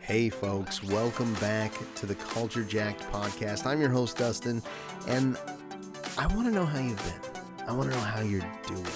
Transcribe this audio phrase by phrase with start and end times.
[0.00, 3.64] Hey, folks, welcome back to the Culture Jacked podcast.
[3.64, 4.62] I'm your host, Dustin,
[5.06, 5.38] and
[6.18, 7.66] I want to know how you've been.
[7.66, 8.86] I want to know how you're doing.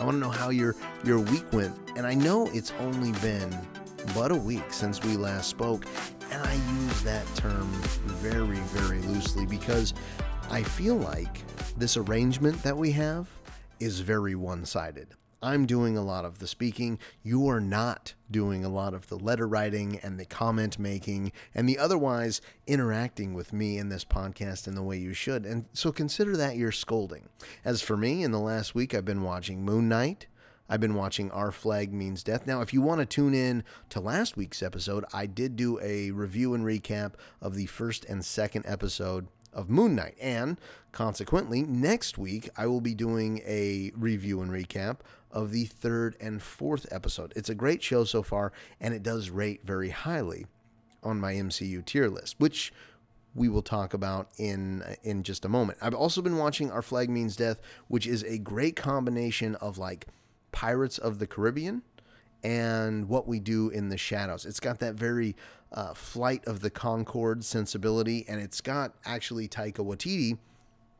[0.00, 1.76] I want to know how your, your week went.
[1.96, 3.54] And I know it's only been
[4.14, 5.86] but a week since we last spoke,
[6.30, 7.68] and I use that term
[8.20, 9.94] very, very loosely because
[10.50, 11.42] I feel like
[11.76, 13.28] this arrangement that we have
[13.80, 15.08] is very one sided.
[15.44, 16.98] I'm doing a lot of the speaking.
[17.22, 21.68] You are not doing a lot of the letter writing and the comment making and
[21.68, 25.44] the otherwise interacting with me in this podcast in the way you should.
[25.44, 27.28] And so consider that your scolding.
[27.62, 30.28] As for me, in the last week, I've been watching Moon Knight.
[30.66, 32.46] I've been watching Our Flag Means Death.
[32.46, 36.10] Now, if you want to tune in to last week's episode, I did do a
[36.10, 40.16] review and recap of the first and second episode of Moon Knight.
[40.20, 40.58] And
[40.92, 44.98] consequently, next week I will be doing a review and recap
[45.34, 47.32] of the third and fourth episode.
[47.36, 50.46] It's a great show so far, and it does rate very highly
[51.02, 52.72] on my MCU tier list, which
[53.34, 55.78] we will talk about in in just a moment.
[55.82, 60.06] I've also been watching Our Flag Means Death, which is a great combination of like
[60.52, 61.82] Pirates of the Caribbean
[62.44, 64.46] and what we do in the shadows.
[64.46, 65.34] It's got that very
[65.72, 70.38] uh, flight of the Concord sensibility, and it's got actually Taika Waititi,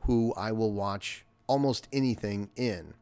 [0.00, 2.94] who I will watch almost anything in.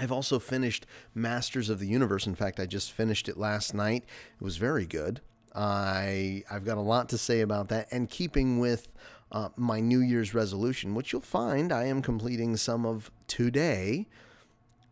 [0.00, 2.26] I've also finished Masters of the Universe.
[2.26, 4.04] In fact, I just finished it last night.
[4.40, 5.20] It was very good.
[5.54, 8.88] I I've got a lot to say about that, and keeping with
[9.30, 14.08] uh, my New Year's resolution, which you'll find I am completing some of today.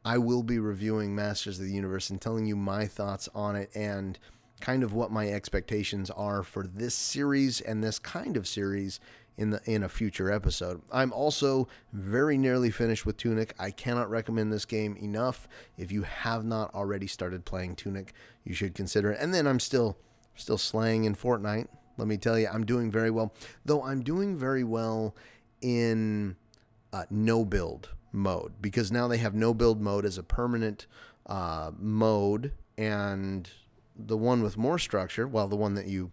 [0.05, 3.71] I will be reviewing Masters of the Universe and telling you my thoughts on it
[3.75, 4.19] and
[4.61, 9.01] kind of what my expectations are for this series and this kind of series
[9.39, 10.83] in the in a future episode.
[10.93, 13.55] I'm also very nearly finished with Tunic.
[13.59, 15.49] I cannot recommend this game enough.
[15.79, 18.13] If you have not already started playing Tunic,
[18.45, 19.21] you should consider it.
[19.21, 19.97] And then I'm still
[20.35, 21.69] still slaying in Fortnite.
[21.97, 23.33] Let me tell you, I'm doing very well.
[23.65, 25.15] Though I'm doing very well
[25.61, 26.37] in
[26.93, 30.87] uh, no build mode because now they have no build mode as a permanent
[31.27, 33.51] uh, mode and
[33.95, 36.11] the one with more structure well the one that you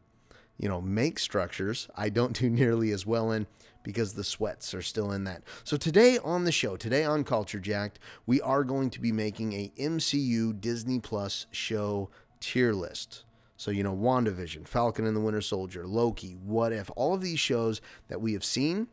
[0.58, 3.46] you know make structures i don't do nearly as well in
[3.84, 5.44] because the sweats are still in that.
[5.64, 9.54] So today on the show today on culture jacked we are going to be making
[9.54, 13.24] a mcu disney plus show tier list.
[13.58, 17.40] So, you know, WandaVision, Falcon and the Winter Soldier, Loki, What If, all of these
[17.40, 17.80] shows
[18.10, 18.88] that we have seen.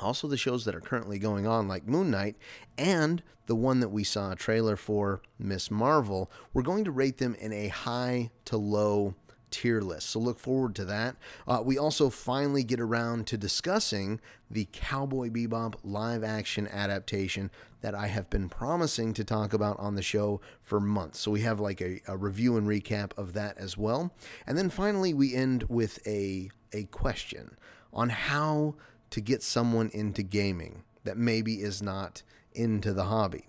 [0.00, 2.36] Also the shows that are currently going on, like Moon Knight,
[2.76, 7.18] and the one that we saw a trailer for, Miss Marvel, we're going to rate
[7.18, 9.14] them in a high to low
[9.50, 10.10] tier list.
[10.10, 11.16] So look forward to that.
[11.46, 14.20] Uh, we also finally get around to discussing
[14.50, 17.50] the Cowboy Bebop live action adaptation
[17.80, 21.20] that I have been promising to talk about on the show for months.
[21.20, 24.12] So we have like a, a review and recap of that as well.
[24.46, 27.56] And then finally, we end with a, a question
[27.92, 28.74] on how
[29.10, 32.22] to get someone into gaming that maybe is not
[32.52, 33.48] into the hobby.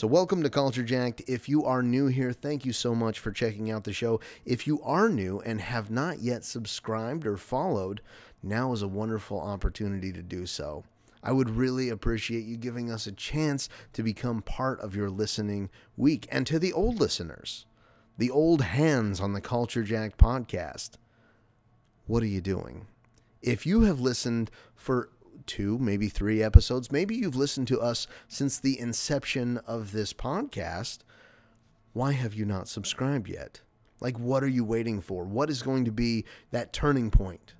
[0.00, 1.20] So, welcome to Culture Jacked.
[1.26, 4.18] If you are new here, thank you so much for checking out the show.
[4.46, 8.00] If you are new and have not yet subscribed or followed,
[8.42, 10.84] now is a wonderful opportunity to do so.
[11.22, 15.68] I would really appreciate you giving us a chance to become part of your listening
[15.98, 16.26] week.
[16.32, 17.66] And to the old listeners,
[18.16, 20.92] the old hands on the Culture Jacked podcast,
[22.06, 22.86] what are you doing?
[23.42, 25.10] if you have listened for
[25.50, 30.98] two, maybe three episodes, maybe you've listened to us since the inception of this podcast,
[31.92, 33.60] why have you not subscribed yet?
[33.98, 35.24] Like, what are you waiting for?
[35.24, 37.54] What is going to be that turning point?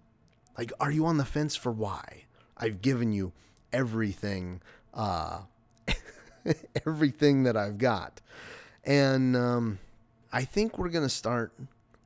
[0.56, 2.26] Like, are you on the fence for why?
[2.56, 3.32] I've given you
[3.72, 4.62] everything,
[4.94, 5.40] uh,
[6.86, 8.20] everything that I've got.
[8.84, 9.80] And um,
[10.32, 11.52] I think we're going to start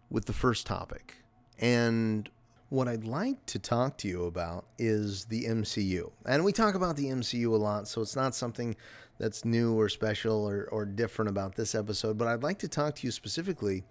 [0.09, 1.17] with the first topic.
[1.59, 2.31] And
[2.75, 6.11] what I'd like to talk to you about is the MCU.
[6.27, 8.75] And we talk about the MCU a lot, so it's not something
[9.19, 12.97] that's new or special or, or different about this episode, but I'd like to talk
[12.97, 13.85] to you specifically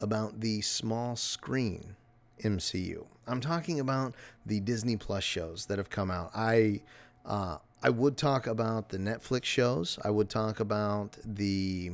[0.00, 1.96] about the small screen
[2.42, 3.06] MCU.
[3.26, 4.14] I'm talking about
[4.46, 6.30] the Disney Plus shows that have come out.
[6.34, 6.80] I
[7.26, 9.98] uh, I would talk about the Netflix shows.
[10.02, 11.92] I would talk about the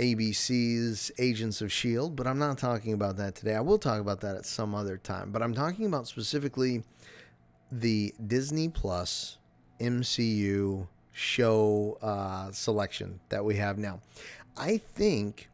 [0.00, 3.54] ABC's Agents of S.H.I.E.L.D., but I'm not talking about that today.
[3.54, 6.82] I will talk about that at some other time, but I'm talking about specifically
[7.70, 9.36] the Disney Plus
[9.78, 14.00] MCU show uh, selection that we have now.
[14.56, 15.50] I think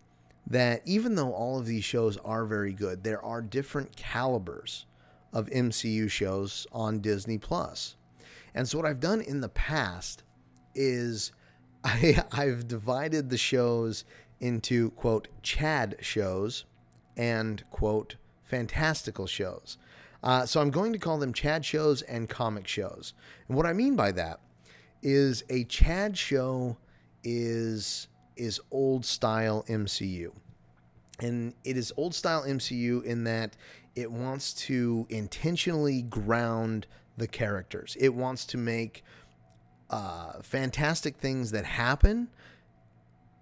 [0.47, 4.87] that even though all of these shows are very good, there are different calibers
[5.33, 7.97] of MCU shows on Disney Plus.
[8.55, 10.23] And so what I've done in the past
[10.75, 11.33] is
[11.85, 14.05] I, I've divided the shows
[14.41, 16.65] into quote Chad shows
[17.17, 19.79] and quote fantastical shows.
[20.23, 23.15] Uh, so I'm going to call them Chad shows and comic shows.
[23.49, 24.41] And what I mean by that
[25.03, 26.77] is a Chad show
[27.23, 30.33] is is old style MCU.
[31.21, 33.57] And it is old style MCU in that
[33.95, 36.87] it wants to intentionally ground
[37.17, 37.97] the characters.
[37.99, 39.03] It wants to make
[39.89, 42.29] uh, fantastic things that happen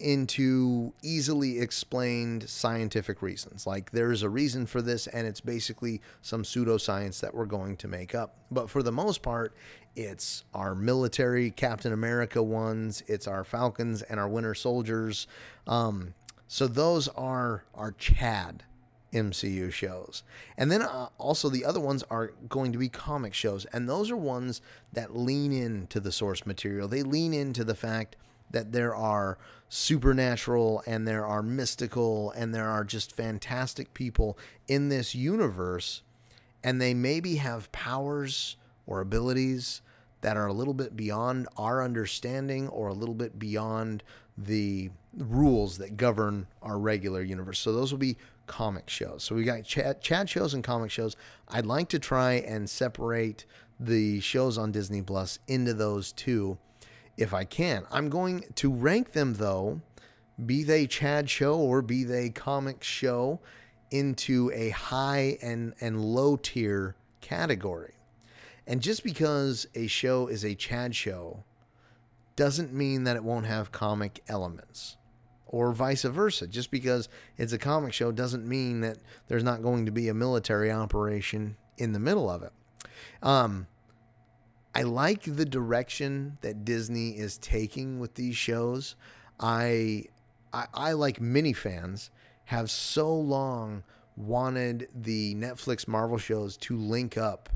[0.01, 3.67] into easily explained scientific reasons.
[3.67, 7.89] Like there's a reason for this, and it's basically some pseudoscience that we're going to
[7.89, 8.37] make up.
[8.51, 9.55] But for the most part,
[9.97, 15.27] it's our military Captain America ones, it's our Falcons and our Winter Soldiers.
[15.67, 16.15] Um,
[16.49, 18.65] so those are our Chad
[19.13, 20.25] MCU shows.
[20.59, 23.65] And then uh, also the other ones are going to be comic shows.
[23.67, 24.61] And those are ones
[24.93, 26.89] that lean into the source material.
[26.89, 28.17] They lean into the fact
[28.55, 29.37] that there are
[29.69, 36.03] supernatural and there are mystical and there are just fantastic people in this universe.
[36.63, 38.57] And they maybe have powers
[38.87, 39.83] or abilities
[40.23, 44.03] that are a little bit beyond our understanding or a little bit beyond
[44.39, 47.59] the rules that govern our regular universe.
[47.59, 48.17] So those will be
[48.47, 49.23] comic shows.
[49.23, 51.17] So we got Chad, Chad shows and comic shows.
[51.49, 53.45] I'd like to try and separate
[53.79, 56.59] the shows on Disney Plus into those two
[57.17, 57.87] if I can.
[57.91, 59.81] I'm going to rank them though,
[60.45, 63.41] be they Chad show or be they comic show,
[63.91, 67.95] into a high and, and low tier category.
[68.67, 71.45] And just because a show is a Chad show
[72.35, 74.97] doesn't mean that it won't have comic elements
[75.47, 76.49] or vice versa.
[76.49, 80.15] Just because it's a comic show doesn't mean that there's not going to be a
[80.15, 82.53] military operation in the middle of it.
[83.23, 83.69] Um,
[84.75, 88.97] I like the direction that Disney is taking with these shows.
[89.39, 90.07] I,
[90.53, 92.11] I, I like many fans,
[92.47, 93.85] have so long
[94.17, 97.49] wanted the Netflix Marvel shows to link up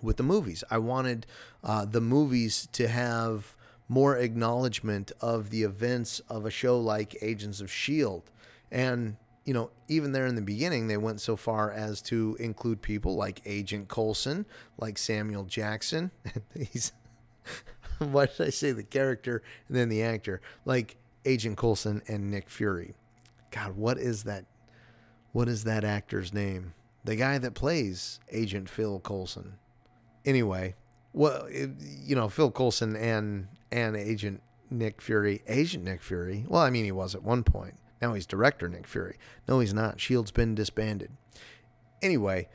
[0.00, 0.64] with the movies.
[0.70, 1.26] I wanted
[1.62, 3.54] uh, the movies to have
[3.88, 8.30] more acknowledgement of the events of a show like Agents of S.H.I.E.L.D.
[8.70, 12.80] And, you know, even there in the beginning, they went so far as to include
[12.80, 14.46] people like Agent Coulson,
[14.78, 16.10] like Samuel Jackson.
[16.54, 16.92] He's,
[17.98, 20.40] why did I say the character and then the actor?
[20.64, 22.94] Like Agent Coulson and Nick Fury.
[23.50, 24.44] God, what is that?
[25.32, 26.74] What is that actor's name?
[27.04, 29.54] The guy that plays Agent Phil Coulson.
[30.24, 30.74] Anyway,
[31.12, 34.40] well, it, you know, Phil Coulson and and Agent
[34.70, 36.44] Nick Fury, Agent Nick Fury.
[36.48, 37.74] Well, I mean, he was at one point.
[38.02, 39.16] Now he's director Nick Fury.
[39.48, 40.00] No, he's not.
[40.00, 41.12] Shield's been disbanded.
[42.02, 42.48] Anyway,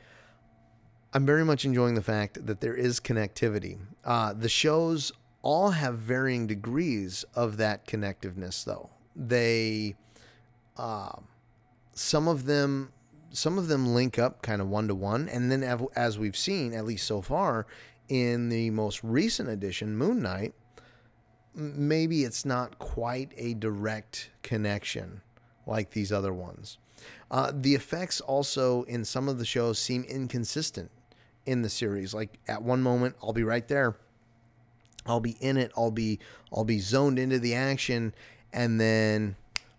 [1.14, 3.78] I'm very much enjoying the fact that there is connectivity.
[4.04, 5.10] Uh, the shows
[5.40, 8.90] all have varying degrees of that connectiveness, though.
[9.16, 9.96] They,
[10.76, 11.12] uh,
[11.94, 12.92] some of them,
[13.30, 15.62] some of them link up kind of one to one, and then
[15.96, 17.66] as we've seen, at least so far,
[18.10, 20.54] in the most recent edition, Moon Knight,
[21.54, 25.22] maybe it's not quite a direct connection
[25.68, 26.78] like these other ones.
[27.30, 30.90] Uh, the effects also in some of the shows seem inconsistent
[31.46, 32.14] in the series.
[32.14, 33.96] Like at one moment, I'll be right there.
[35.06, 35.72] I'll be in it.
[35.76, 36.18] I'll be
[36.52, 38.14] I'll be zoned into the action,
[38.52, 39.36] and then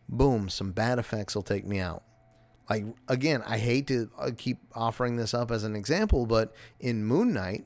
[0.07, 2.03] boom, some bad effects will take me out.
[2.69, 7.03] Like again, I hate to uh, keep offering this up as an example, but in
[7.05, 7.65] Moon Knight,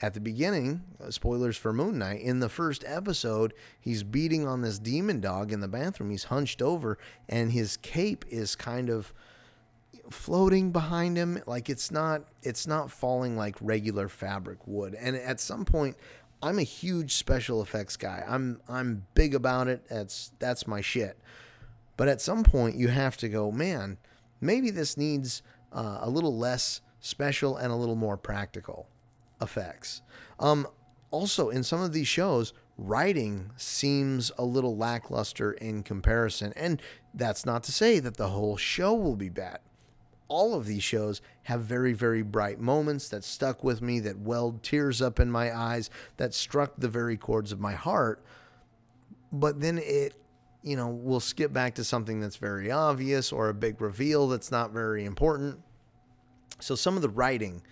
[0.00, 4.60] at the beginning, uh, spoilers for Moon Knight, in the first episode, he's beating on
[4.60, 6.10] this demon dog in the bathroom.
[6.10, 6.98] He's hunched over,
[7.28, 9.12] and his cape is kind of
[10.10, 11.42] floating behind him.
[11.46, 15.96] Like it's not it's not falling like regular fabric would and at some point
[16.42, 18.22] i'm a huge special effects guy.
[18.26, 19.88] I'm i'm big about it.
[19.88, 21.18] That's that's my shit.
[21.96, 23.98] But at some point you have to go man
[24.40, 28.88] maybe this needs uh, a little less special and a little more practical
[29.40, 30.02] effects.
[30.38, 30.66] Um,
[31.10, 36.52] also, in some of these shows, writing seems a little lackluster in comparison.
[36.56, 39.60] And that's not to say that the whole show will be bad.
[40.26, 44.62] All of these shows have very, very bright moments that stuck with me, that welled
[44.62, 48.24] tears up in my eyes, that struck the very chords of my heart.
[49.30, 50.14] But then it,
[50.62, 54.50] you know, will skip back to something that's very obvious or a big reveal that's
[54.50, 55.60] not very important.
[56.58, 57.62] So some of the writing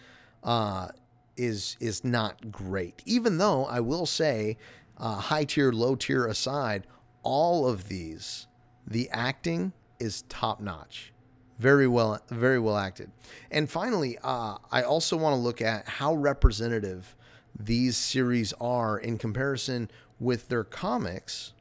[0.44, 0.88] uh,
[1.36, 3.02] is is not great.
[3.04, 4.56] Even though I will say,
[4.98, 6.86] uh, high tier, low tier aside,
[7.22, 8.46] all of these,
[8.86, 11.12] the acting is top notch,
[11.58, 13.10] very well, very well acted.
[13.50, 17.16] And finally, uh, I also want to look at how representative
[17.58, 21.52] these series are in comparison with their comics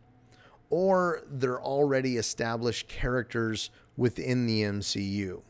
[0.69, 5.41] or they're already established characters within the MCU.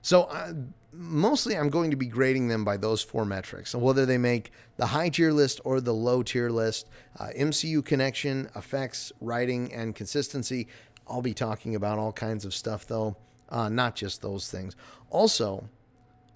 [0.00, 0.52] So uh,
[0.92, 3.70] mostly I'm going to be grading them by those four metrics.
[3.70, 7.84] So whether they make the high tier list or the low tier list, uh, MCU
[7.84, 10.68] connection, effects, writing, and consistency.
[11.08, 13.16] I'll be talking about all kinds of stuff though,
[13.48, 14.76] uh, not just those things.
[15.10, 15.68] Also,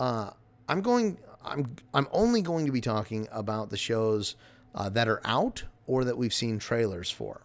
[0.01, 0.31] uh,
[0.69, 1.19] I'm going.
[1.45, 4.37] I'm I'm only going to be talking about the shows
[4.75, 7.43] uh, that are out or that we've seen trailers for.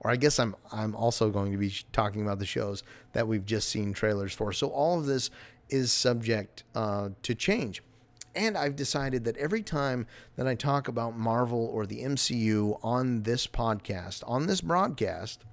[0.00, 2.82] Or I guess I'm I'm also going to be talking about the shows
[3.12, 4.52] that we've just seen trailers for.
[4.52, 5.30] So all of this
[5.70, 7.82] is subject uh, to change.
[8.34, 13.24] And I've decided that every time that I talk about Marvel or the MCU on
[13.24, 15.44] this podcast, on this broadcast,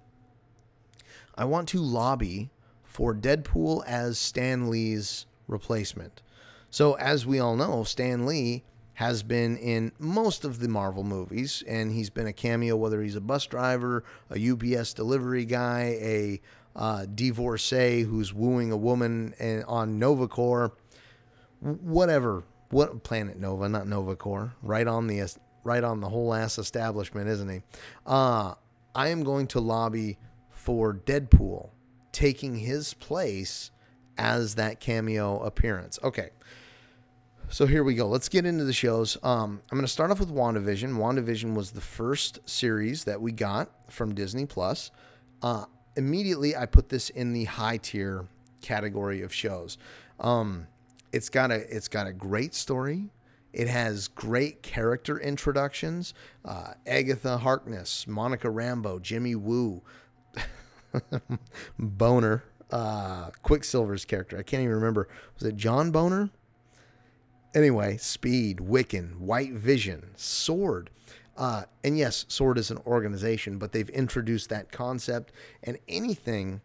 [1.36, 2.52] I want to lobby
[2.84, 6.22] for Deadpool as Stan Lee's replacement.
[6.70, 8.64] So, as we all know, Stan Lee
[8.96, 13.16] has been in most of the Marvel movies, and he's been a cameo, whether he's
[13.16, 16.42] a bus driver, a UPS delivery guy, a
[16.77, 19.34] uh, divorcee who's wooing a woman
[19.67, 20.72] on Nova Corps,
[21.60, 22.43] whatever.
[22.69, 27.29] What Planet Nova, not Nova Corps, right on the right on the whole ass establishment,
[27.29, 27.62] isn't he?
[28.05, 28.55] Uh,
[28.93, 30.17] I am going to lobby
[30.50, 31.69] for Deadpool
[32.12, 33.72] taking his place
[34.17, 35.98] as that cameo appearance.
[36.03, 36.31] Okay.
[37.50, 38.07] So here we go.
[38.07, 39.17] Let's get into the shows.
[39.24, 40.98] Um, I'm going to start off with WandaVision.
[40.98, 44.91] WandaVision was the first series that we got from Disney Plus.
[45.41, 45.65] Uh,
[45.98, 48.25] immediately, I put this in the high tier
[48.62, 49.77] category of shows.
[50.20, 50.68] Um,
[51.12, 53.10] it's got a it's got a great story.
[53.54, 56.13] It has great character introductions.
[56.46, 59.82] Uh, Agatha Harkness, Monica Rambeau, Jimmy Woo,
[61.80, 64.38] Bohner, uh, Quicksilver's character.
[64.38, 65.08] I can't even remember.
[65.36, 66.30] Was it John Bohner?
[67.56, 70.92] Anyway, Speed, Wiccan, White Vision, Sword.
[71.38, 75.32] Uh, and yes, Sword is an organization, but they've introduced that concept
[75.63, 76.62] and anything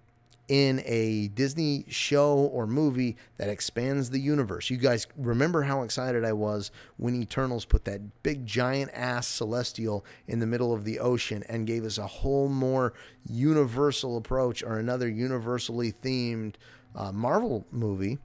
[0.49, 4.71] in a Disney show or movie that expands the universe.
[4.71, 10.05] You guys remember how excited I was when Eternals put that big giant ass celestial
[10.27, 12.93] in the middle of the ocean and gave us a whole more
[13.27, 16.55] universal approach or another universally themed
[16.95, 18.19] uh, Marvel movie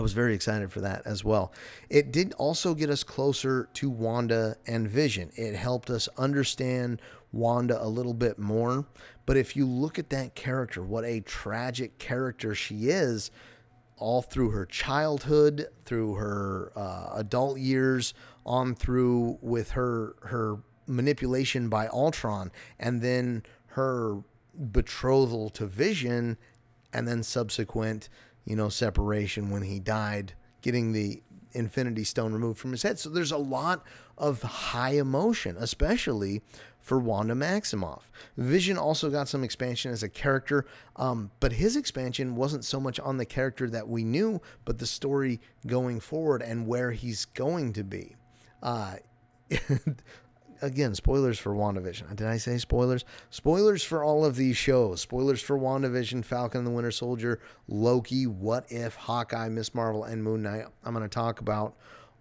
[0.00, 1.52] I was very excited for that as well.
[1.90, 5.30] It did also get us closer to Wanda and Vision.
[5.36, 7.02] It helped us understand
[7.32, 8.86] Wanda a little bit more.
[9.26, 13.30] But if you look at that character, what a tragic character she is,
[13.98, 18.14] all through her childhood, through her uh, adult years,
[18.46, 24.22] on through with her her manipulation by Ultron, and then her
[24.72, 26.38] betrothal to Vision,
[26.90, 28.08] and then subsequent
[28.44, 32.98] you know, separation when he died, getting the Infinity Stone removed from his head.
[32.98, 33.84] So there's a lot
[34.16, 36.42] of high emotion, especially
[36.80, 38.02] for Wanda Maximoff.
[38.36, 40.66] Vision also got some expansion as a character,
[40.96, 44.86] um, but his expansion wasn't so much on the character that we knew, but the
[44.86, 48.16] story going forward and where he's going to be.
[48.62, 48.96] Uh,
[50.62, 52.16] again, spoilers for WandaVision.
[52.16, 53.04] Did I say spoilers?
[53.30, 55.00] Spoilers for all of these shows.
[55.00, 60.22] Spoilers for WandaVision, Falcon and the Winter Soldier, Loki, What If, Hawkeye, Miss Marvel, and
[60.22, 60.66] Moon Knight.
[60.84, 61.74] I'm going to talk about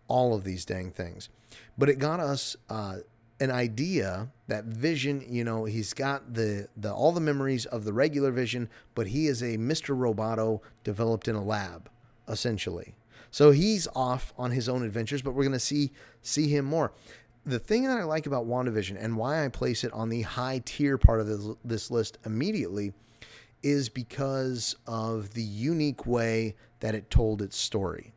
[0.07, 1.29] all of these dang things.
[1.77, 2.97] But it got us uh,
[3.39, 7.93] an idea that Vision, you know, he's got the, the all the memories of the
[7.93, 9.95] regular Vision, but he is a Mr.
[9.97, 11.89] Roboto developed in a lab,
[12.27, 12.95] essentially.
[13.31, 15.91] So he's off on his own adventures, but we're going to see
[16.21, 16.91] see him more
[17.45, 20.61] the thing that I like about WandaVision and why I place it on the high
[20.65, 22.93] tier part of this, this list immediately
[23.63, 28.13] is because of the unique way that it told its story.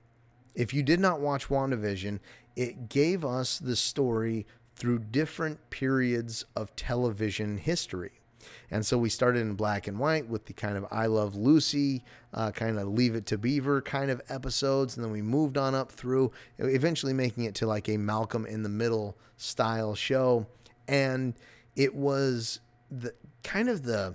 [0.55, 2.21] If you did not watch WandaVision,
[2.57, 8.22] it gave us the story through different periods of television history.
[8.71, 12.05] And so we started in black and white with the kind of I Love Lucy,
[12.35, 14.97] uh, kind of Leave It to Beaver kind of episodes.
[14.97, 18.63] And then we moved on up through, eventually making it to like a Malcolm in
[18.63, 20.47] the Middle style show.
[20.89, 21.35] And
[21.77, 24.15] it was the kind of the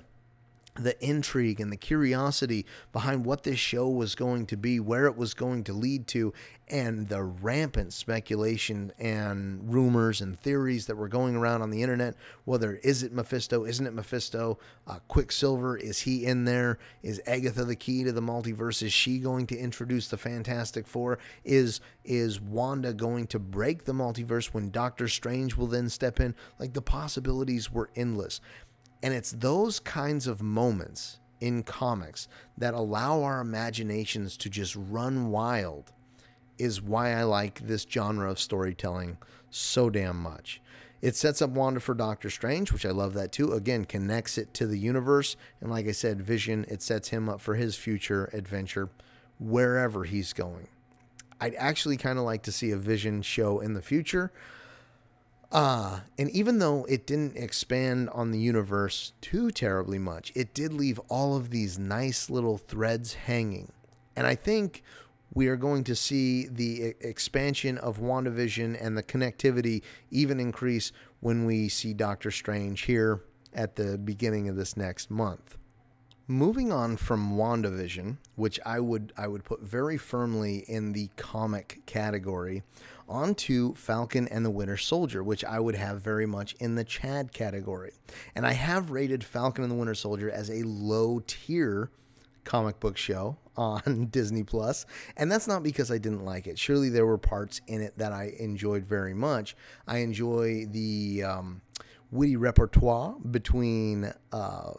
[0.78, 5.18] the intrigue and the curiosity behind what this show was going to be, where it
[5.18, 6.34] was going to lead to,
[6.70, 12.16] and the rampant speculation and rumors and theories that were going around on the internet.
[12.44, 14.60] Whether is it Mephisto, isn't it Mephisto?
[14.86, 16.78] Uh, Quicksilver, is he in there?
[17.02, 18.84] Is Agatha the key to the multiverse?
[18.84, 21.20] Is she going to introduce the Fantastic Four?
[21.44, 26.36] Is is Wanda going to break the multiverse when Doctor Strange will then step in?
[26.60, 28.40] Like the possibilities were endless.
[29.04, 32.28] And it's those kinds of moments in comics
[32.58, 35.92] that allow our imaginations to just run wild
[36.58, 39.18] is why I like this genre of storytelling
[39.50, 40.62] so damn much.
[41.02, 43.54] It sets up Wanda for Doctor Strange, which I love that too.
[43.54, 45.36] Again, connects it to the universe.
[45.62, 48.90] And like I said, Vision, it sets him up for his future adventure
[49.40, 50.70] wherever he's going.
[51.40, 54.32] I'd actually kind of like to see a Vision show in the future.
[55.52, 60.74] Uh, and even though it didn't expand on the universe too terribly much, it did
[60.74, 63.72] leave all of these nice little threads hanging.
[64.16, 64.84] And I think
[65.34, 71.46] we are going to see the expansion of WandaVision and the connectivity even increase when
[71.46, 73.22] we see Doctor Strange here
[73.54, 75.58] at the beginning of this next month.
[76.28, 81.82] Moving on from WandaVision, which I would I would put very firmly in the comic
[81.86, 82.64] category,
[83.08, 87.32] onto Falcon and the Winter Soldier, which I would have very much in the Chad
[87.32, 87.94] category.
[88.36, 91.90] And I have rated Falcon and the Winter Soldier as a low tier
[92.44, 94.86] comic book show on Disney Plus,
[95.16, 96.60] and that's not because I didn't like it.
[96.60, 99.56] Surely there were parts in it that I enjoyed very much.
[99.88, 101.62] I enjoy the um,
[102.12, 104.74] witty repertoire between uh,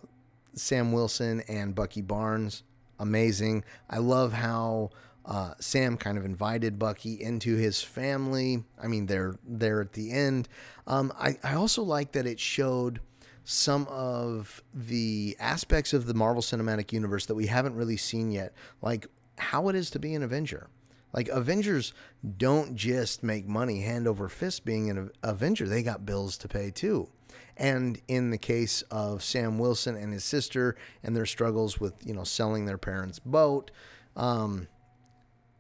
[0.55, 2.63] Sam Wilson and Bucky Barnes.
[2.99, 3.65] Amazing.
[3.89, 4.91] I love how
[5.29, 8.65] uh, Sam kind of invited Bucky into his family.
[8.83, 10.49] I mean, they're there at the end.
[10.87, 13.01] Um, I, I also like that it showed
[13.45, 18.55] some of the aspects of the Marvel Cinematic Universe that we haven't really seen yet,
[18.81, 19.07] like
[19.37, 20.69] how it is to be an Avenger.
[21.13, 21.93] Like Avengers
[22.39, 26.71] don't just make money hand over fist being an Avenger; they got bills to pay
[26.71, 27.09] too.
[27.57, 32.15] And in the case of Sam Wilson and his sister and their struggles with you
[32.15, 33.71] know selling their parents' boat,
[34.17, 34.69] um,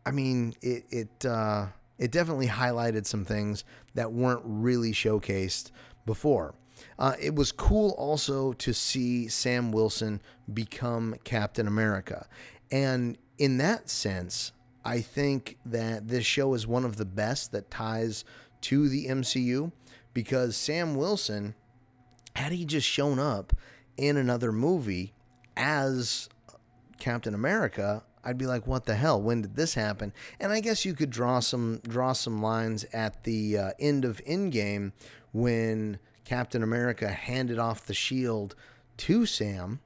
[0.08, 1.66] I mean it it uh,
[1.98, 3.62] it definitely highlighted some things
[3.92, 5.70] that weren't really showcased
[6.06, 6.54] before.
[6.98, 10.22] Uh, it was cool also to see Sam Wilson
[10.54, 12.26] become Captain America.
[12.70, 17.70] And in that sense, I think that this show is one of the best that
[17.70, 18.24] ties
[18.62, 19.72] to the MCU
[20.14, 21.54] because Sam Wilson,
[22.34, 23.52] had he just shown up
[23.98, 25.12] in another movie
[25.54, 26.30] as
[26.98, 29.20] Captain America, I'd be like, "What the hell?
[29.20, 33.24] When did this happen?" And I guess you could draw some draw some lines at
[33.24, 34.92] the uh, end of Endgame
[35.32, 38.54] when Captain America handed off the shield
[38.98, 39.80] to Sam.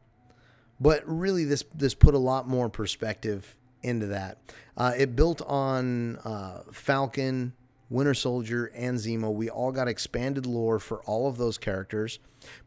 [0.81, 4.39] But really, this this put a lot more perspective into that.
[4.77, 7.53] Uh, it built on uh, Falcon,
[7.91, 9.33] Winter Soldier, and Zemo.
[9.33, 12.19] We all got expanded lore for all of those characters,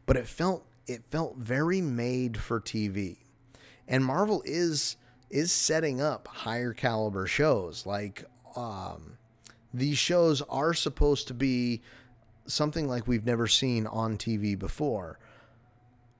[0.06, 3.18] but it felt it felt very made for TV.
[3.86, 4.96] And Marvel is
[5.30, 7.86] is setting up higher caliber shows.
[7.86, 8.24] Like
[8.56, 9.18] um,
[9.72, 11.82] these shows are supposed to be
[12.46, 15.18] something like we've never seen on TV before.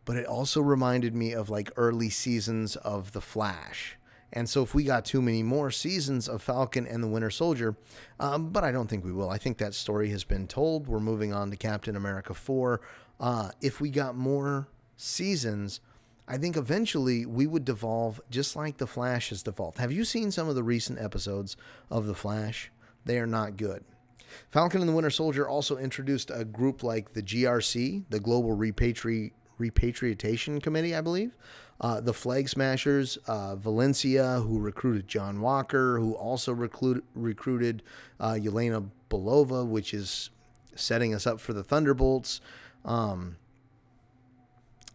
[0.04, 3.96] But it also reminded me of like early seasons of The Flash.
[4.32, 7.76] And so if we got too many more seasons of Falcon and the Winter Soldier,
[8.18, 9.30] um, but I don't think we will.
[9.30, 10.88] I think that story has been told.
[10.88, 12.80] We're moving on to Captain America 4.
[13.18, 15.80] Uh, if we got more seasons,
[16.28, 19.78] I think eventually we would devolve just like The Flash has devolved.
[19.78, 21.56] Have you seen some of the recent episodes
[21.90, 22.72] of The Flash?
[23.04, 23.84] They are not good.
[24.50, 29.32] Falcon and the Winter Soldier also introduced a group like the GRC, the Global Repatri-
[29.58, 31.36] Repatriation Committee, I believe.
[31.80, 37.82] Uh, the Flag Smashers, uh, Valencia, who recruited John Walker, who also recruit, recruited
[38.18, 40.30] uh, Yelena Belova, which is
[40.74, 42.40] setting us up for the Thunderbolts.
[42.84, 43.36] Um,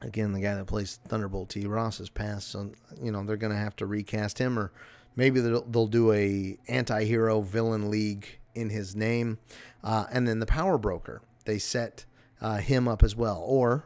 [0.01, 1.65] again, the guy that plays Thunderbolt T.
[1.65, 4.71] Ross has passed, so you know they're going to have to recast him, or
[5.15, 9.37] maybe they'll, they'll do a anti-hero villain league in his name.
[9.83, 12.05] Uh, and then the power broker, they set
[12.41, 13.85] uh, him up as well, or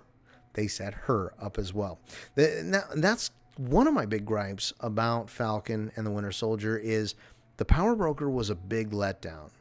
[0.53, 1.99] they set her up as well.
[2.35, 7.15] The, that's one of my big gripes about Falcon and the Winter Soldier is
[7.57, 9.51] the power broker was a big letdown.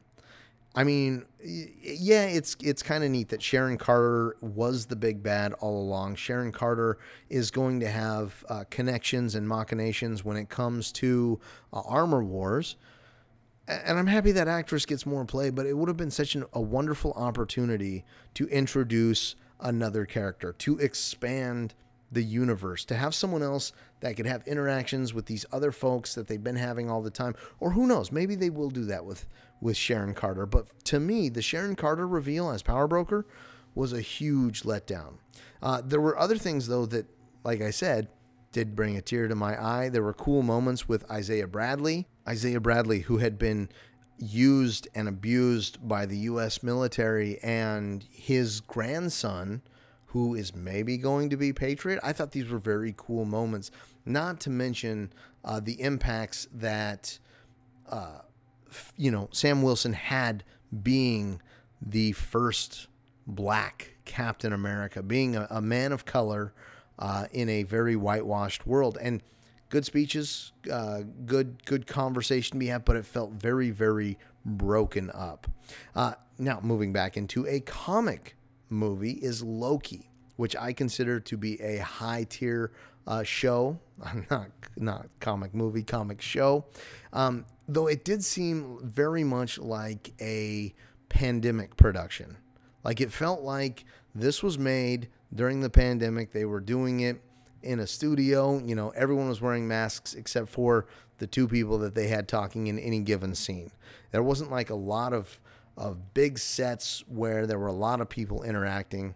[0.75, 5.53] I mean, yeah, it's it's kind of neat that Sharon Carter was the big bad
[5.55, 6.17] all along.
[6.17, 6.99] Sharon Carter
[7.31, 11.39] is going to have uh, connections and machinations when it comes to
[11.73, 12.77] uh, armor wars
[13.67, 16.45] and I'm happy that actress gets more play, but it would have been such an,
[16.53, 21.75] a wonderful opportunity to introduce another character, to expand
[22.13, 26.29] the universe, to have someone else that could have interactions with these other folks that
[26.29, 27.35] they've been having all the time.
[27.59, 29.27] Or who knows, maybe they will do that with,
[29.64, 30.44] with Sharon Carter.
[30.44, 33.27] But to me, the Sharon Carter reveal as Power Broker
[33.74, 35.14] was a huge letdown.
[35.62, 37.07] Uh, there were other things, though, that,
[37.44, 38.09] like I said,
[38.53, 39.88] did bring a tear to my eye.
[39.88, 42.07] There were cool moments with Isaiah Bradley.
[42.29, 43.70] Isaiah Bradley, who had been
[44.18, 46.62] used and abused by the U.S.
[46.62, 49.62] military, and his grandson,
[50.09, 52.00] who is maybe going to be Patriot.
[52.03, 53.70] I thought these were very cool moments,
[54.05, 55.11] not to mention
[55.42, 57.18] uh, the impacts that,
[57.88, 58.18] uh,
[58.97, 60.45] you know, Sam Wilson had
[60.83, 61.41] being
[61.81, 62.89] the first
[63.27, 66.53] black Captain America, being a, a man of color
[66.99, 68.99] uh, in a very whitewashed world.
[69.01, 69.23] And
[69.69, 75.47] good speeches, uh, good good conversation be had, but it felt very very broken up.
[75.95, 78.37] Uh, now moving back into a comic
[78.69, 82.73] movie is Loki, which I consider to be a high tier
[83.07, 83.79] uh, show,
[84.31, 86.67] not not comic movie, comic show.
[87.13, 90.74] Um, though it did seem very much like a
[91.09, 92.37] pandemic production.
[92.83, 96.33] Like it felt like this was made during the pandemic.
[96.33, 97.20] They were doing it
[97.62, 98.59] in a studio.
[98.59, 100.87] You know, everyone was wearing masks except for
[101.18, 103.70] the two people that they had talking in any given scene.
[104.11, 105.40] There wasn't like a lot of
[105.77, 109.14] of big sets where there were a lot of people interacting.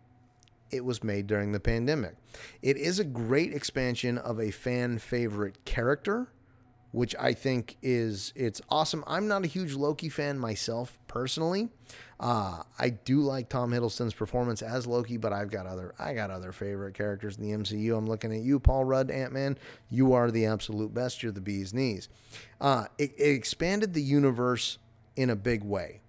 [0.70, 2.16] It was made during the pandemic.
[2.62, 6.28] It is a great expansion of a fan favorite character
[6.92, 9.04] which I think is it's awesome.
[9.06, 11.68] I'm not a huge Loki fan myself personally.
[12.20, 16.30] Uh, I do like Tom Hiddleston's performance as Loki, but I've got other I got
[16.30, 17.96] other favorite characters in the MCU.
[17.96, 19.58] I'm looking at you, Paul Rudd, Ant Man.
[19.90, 21.22] You are the absolute best.
[21.22, 22.08] You're the bee's knees.
[22.60, 24.78] Uh, it, it expanded the universe
[25.14, 26.00] in a big way.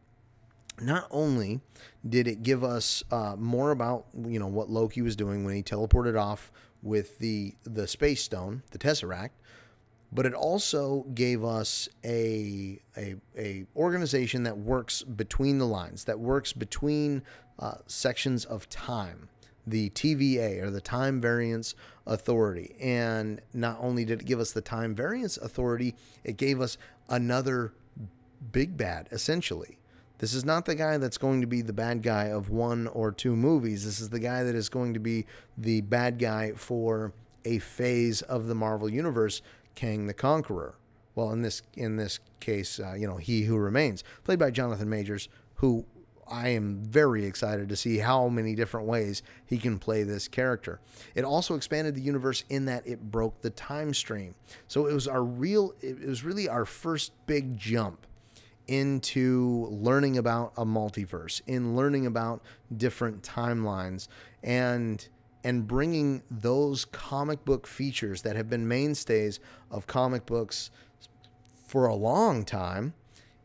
[0.81, 1.59] Not only
[2.07, 5.61] did it give us uh, more about you know what Loki was doing when he
[5.61, 9.31] teleported off with the the space stone, the Tesseract,
[10.11, 16.19] but it also gave us a, a, a organization that works between the lines, that
[16.19, 17.21] works between
[17.59, 19.29] uh, sections of time,
[19.67, 21.75] the TVA or the Time Variance
[22.07, 22.75] Authority.
[22.81, 27.73] And not only did it give us the Time Variance Authority, it gave us another
[28.51, 29.77] big bad, essentially.
[30.17, 33.11] This is not the guy that's going to be the bad guy of one or
[33.11, 33.85] two movies.
[33.85, 35.25] This is the guy that is going to be
[35.57, 37.13] the bad guy for
[37.45, 39.41] a phase of the Marvel Universe
[39.79, 40.75] Kang the Conqueror.
[41.15, 44.89] Well, in this in this case, uh, you know, he who remains, played by Jonathan
[44.89, 45.85] Majors, who
[46.27, 50.81] I am very excited to see how many different ways he can play this character.
[51.15, 54.35] It also expanded the universe in that it broke the time stream.
[54.67, 58.05] So it was our real it was really our first big jump
[58.67, 62.41] into learning about a multiverse, in learning about
[62.75, 64.09] different timelines
[64.43, 65.07] and
[65.43, 69.39] and bringing those comic book features that have been mainstays
[69.71, 70.69] of comic books
[71.65, 72.93] for a long time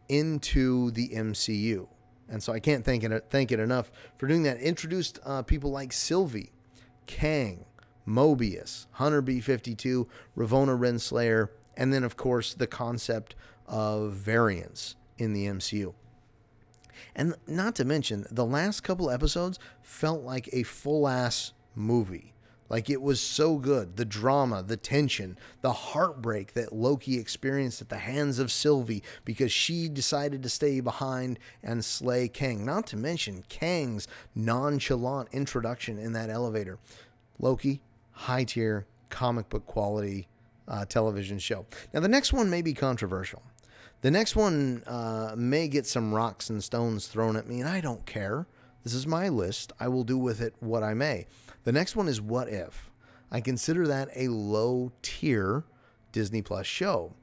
[0.08, 1.86] into the MCU.
[2.28, 4.58] And so I can't thank it, thank it enough for doing that.
[4.58, 6.52] Introduced uh, people like Sylvie,
[7.06, 7.66] Kang,
[8.08, 13.34] Mobius, Hunter B 52, Ravonna Renslayer, and then, of course, the concept
[13.66, 15.94] of variance in the MCU.
[17.14, 22.34] And not to mention, the last couple episodes felt like a full ass movie.
[22.68, 23.96] Like it was so good.
[23.96, 29.52] The drama, the tension, the heartbreak that Loki experienced at the hands of Sylvie because
[29.52, 32.64] she decided to stay behind and slay Kang.
[32.64, 36.78] Not to mention Kang's nonchalant introduction in that elevator.
[37.38, 37.82] Loki,
[38.12, 40.26] high tier, comic book quality
[40.66, 41.66] uh, television show.
[41.92, 43.42] Now, the next one may be controversial.
[44.00, 47.80] The next one uh, may get some rocks and stones thrown at me, and I
[47.80, 48.46] don't care.
[48.82, 49.72] This is my list.
[49.80, 51.26] I will do with it what I may.
[51.64, 52.90] The next one is What If.
[53.30, 55.64] I consider that a low tier
[56.12, 57.14] Disney Plus show.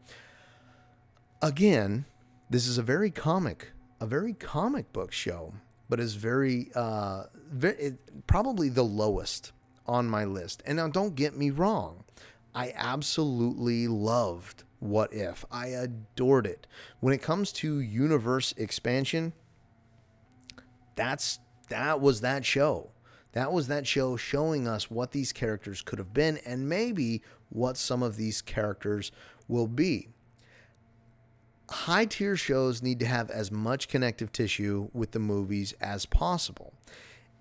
[1.42, 2.06] Again,
[2.50, 5.54] this is a very comic, a very comic book show,
[5.90, 9.52] but is very, uh, very it, probably the lowest
[9.88, 10.62] on my list.
[10.66, 12.04] And now, don't get me wrong,
[12.54, 15.46] I absolutely loved What If.
[15.52, 16.68] I adored it.
[17.00, 19.34] When it comes to universe expansion,
[20.96, 22.90] that's that was that show.
[23.34, 27.78] That was that show showing us what these characters could have been and maybe what
[27.78, 29.12] some of these characters
[29.48, 30.10] will be.
[31.70, 36.74] High tier shows need to have as much connective tissue with the movies as possible.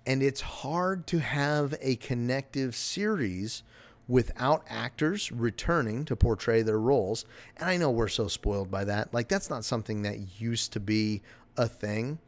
[0.05, 3.63] And it's hard to have a connective series
[4.07, 7.25] without actors returning to portray their roles.
[7.57, 9.13] And I know we're so spoiled by that.
[9.13, 11.21] Like, that's not something that used to be
[11.57, 12.19] a thing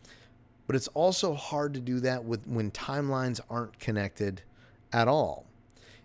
[0.67, 4.41] but it's also hard to do that with when timelines aren't connected
[4.91, 5.45] at all.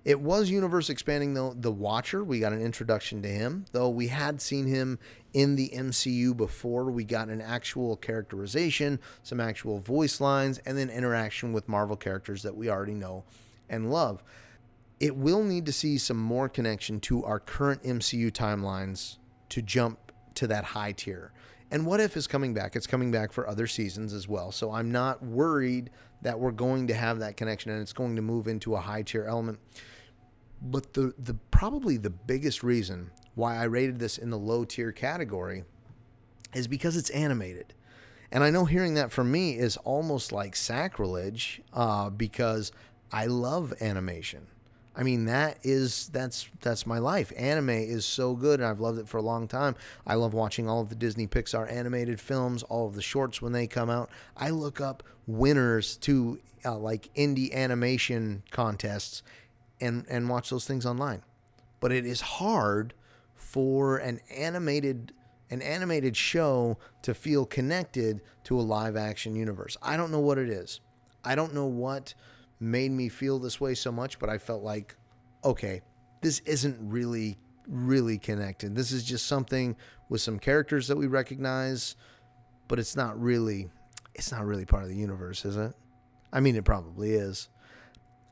[0.04, 1.54] It was universe expanding though.
[1.54, 4.98] The Watcher, we got an introduction to him, though we had seen him
[5.34, 6.84] in the MCU before.
[6.90, 12.42] We got an actual characterization, some actual voice lines, and then interaction with Marvel characters
[12.42, 13.24] that we already know
[13.68, 14.22] and love.
[14.98, 19.18] It will need to see some more connection to our current MCU timelines
[19.50, 21.32] to jump to that high tier.
[21.70, 22.76] And What If is coming back.
[22.76, 24.52] It's coming back for other seasons as well.
[24.52, 25.90] So I'm not worried
[26.22, 29.02] that we're going to have that connection and it's going to move into a high
[29.02, 29.58] tier element.
[30.62, 34.90] But the, the probably the biggest reason why I rated this in the low tier
[34.90, 35.64] category
[36.54, 37.74] is because it's animated.
[38.32, 42.72] And I know hearing that from me is almost like sacrilege uh, because
[43.12, 44.46] I love animation.
[44.98, 47.32] I mean that is that's that's my life.
[47.36, 49.76] Anime is so good and I've loved it for a long time.
[50.04, 53.52] I love watching all of the Disney Pixar animated films, all of the shorts when
[53.52, 54.10] they come out.
[54.36, 59.22] I look up winners to uh, like indie animation contests
[59.80, 61.22] and and watch those things online.
[61.78, 62.92] But it is hard
[63.36, 65.12] for an animated
[65.48, 69.76] an animated show to feel connected to a live action universe.
[69.80, 70.80] I don't know what it is.
[71.24, 72.14] I don't know what
[72.60, 74.96] made me feel this way so much, but I felt like,
[75.44, 75.82] okay,
[76.22, 78.74] this isn't really, really connected.
[78.74, 79.76] This is just something
[80.08, 81.96] with some characters that we recognize,
[82.66, 83.68] but it's not really,
[84.14, 85.72] it's not really part of the universe, is it?
[86.32, 87.48] I mean, it probably is.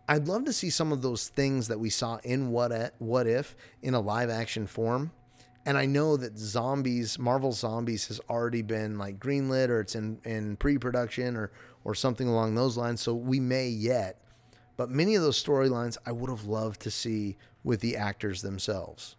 [0.08, 3.56] I'd love to see some of those things that we saw in What What If
[3.82, 5.10] in a live action form.
[5.64, 10.20] And I know that Zombies, Marvel Zombies, has already been like greenlit or it's in,
[10.24, 11.50] in pre production or
[11.86, 13.00] or something along those lines.
[13.00, 14.20] So we may yet.
[14.76, 19.14] But many of those storylines I would have loved to see with the actors themselves.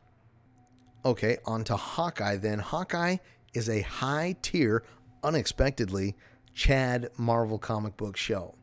[1.05, 2.59] Okay, on to Hawkeye then.
[2.59, 3.17] Hawkeye
[3.53, 4.83] is a high tier,
[5.23, 6.17] unexpectedly,
[6.53, 8.55] Chad Marvel comic book show.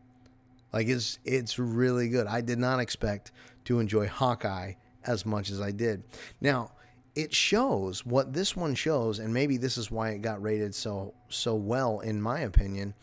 [0.71, 2.27] Like it's it's really good.
[2.27, 3.33] I did not expect
[3.65, 4.75] to enjoy Hawkeye
[5.07, 6.03] as much as I did.
[6.43, 6.73] Now,
[7.15, 11.15] it shows what this one shows and maybe this is why it got rated so
[11.29, 12.95] so well in my opinion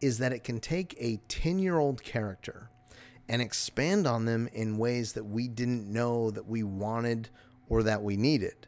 [0.00, 2.70] is that it can take a 10 year old character
[3.28, 7.28] and expand on them in ways that we didn't know that we wanted
[7.68, 8.66] or that we needed.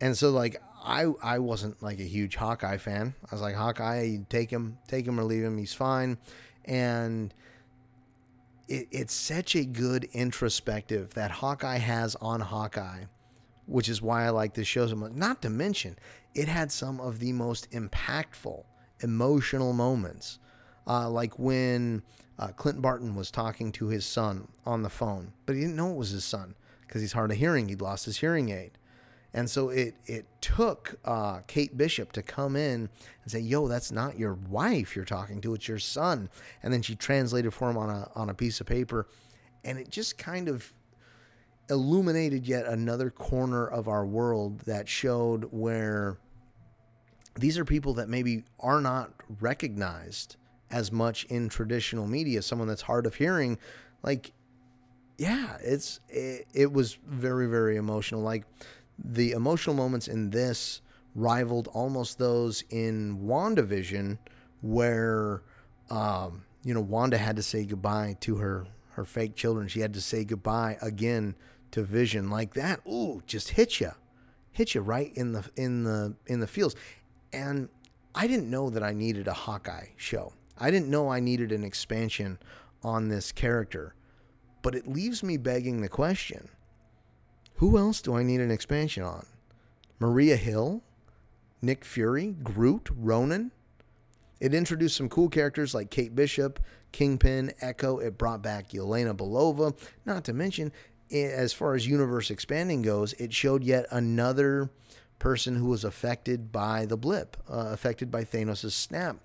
[0.00, 3.14] And so like I I wasn't like a huge Hawkeye fan.
[3.30, 6.18] I was like Hawkeye, take him, take him or leave him, he's fine.
[6.64, 7.32] And
[8.68, 13.04] it, it's such a good introspective that Hawkeye has on Hawkeye,
[13.66, 15.12] which is why I like this show so much.
[15.12, 15.96] Not to mention,
[16.34, 18.64] it had some of the most impactful
[19.00, 20.38] emotional moments
[20.86, 22.02] uh, like when
[22.38, 25.90] uh, Clint Barton was talking to his son on the phone, but he didn't know
[25.90, 26.54] it was his son
[26.86, 27.68] because he's hard of hearing.
[27.68, 28.72] He'd lost his hearing aid.
[29.34, 32.88] And so it it took uh, Kate Bishop to come in
[33.22, 36.30] and say, "Yo, that's not your wife you're talking to; it's your son."
[36.62, 39.06] And then she translated for him on a on a piece of paper,
[39.62, 40.72] and it just kind of
[41.68, 46.16] illuminated yet another corner of our world that showed where
[47.34, 50.36] these are people that maybe are not recognized
[50.70, 52.42] as much in traditional media.
[52.42, 53.58] Someone that's hard of hearing,
[54.02, 54.32] like,
[55.18, 58.20] yeah, it's it, it was very very emotional.
[58.20, 58.44] Like
[58.98, 60.80] the emotional moments in this
[61.14, 64.18] rivaled almost those in WandaVision,
[64.60, 65.42] where
[65.90, 69.68] um, you know Wanda had to say goodbye to her her fake children.
[69.68, 71.34] She had to say goodbye again
[71.70, 72.30] to Vision.
[72.30, 73.92] Like that, ooh, just hit you,
[74.52, 76.74] hit you right in the in the in the feels.
[77.32, 77.68] And
[78.14, 80.32] I didn't know that I needed a Hawkeye show.
[80.58, 82.38] I didn't know I needed an expansion
[82.82, 83.94] on this character,
[84.62, 86.48] but it leaves me begging the question
[87.56, 89.26] who else do I need an expansion on?
[89.98, 90.82] Maria Hill?
[91.62, 92.36] Nick Fury?
[92.42, 92.90] Groot?
[92.94, 93.50] Ronan?
[94.40, 96.60] It introduced some cool characters like Kate Bishop,
[96.92, 97.98] Kingpin, Echo.
[97.98, 99.74] It brought back Yelena Belova.
[100.04, 100.70] Not to mention,
[101.10, 104.68] as far as universe expanding goes, it showed yet another
[105.18, 109.16] person who was affected by the blip, uh, affected by Thanos' snap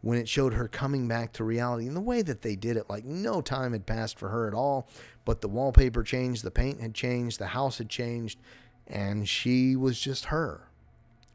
[0.00, 2.88] when it showed her coming back to reality and the way that they did it
[2.88, 4.88] like no time had passed for her at all
[5.24, 8.38] but the wallpaper changed the paint had changed the house had changed
[8.86, 10.68] and she was just her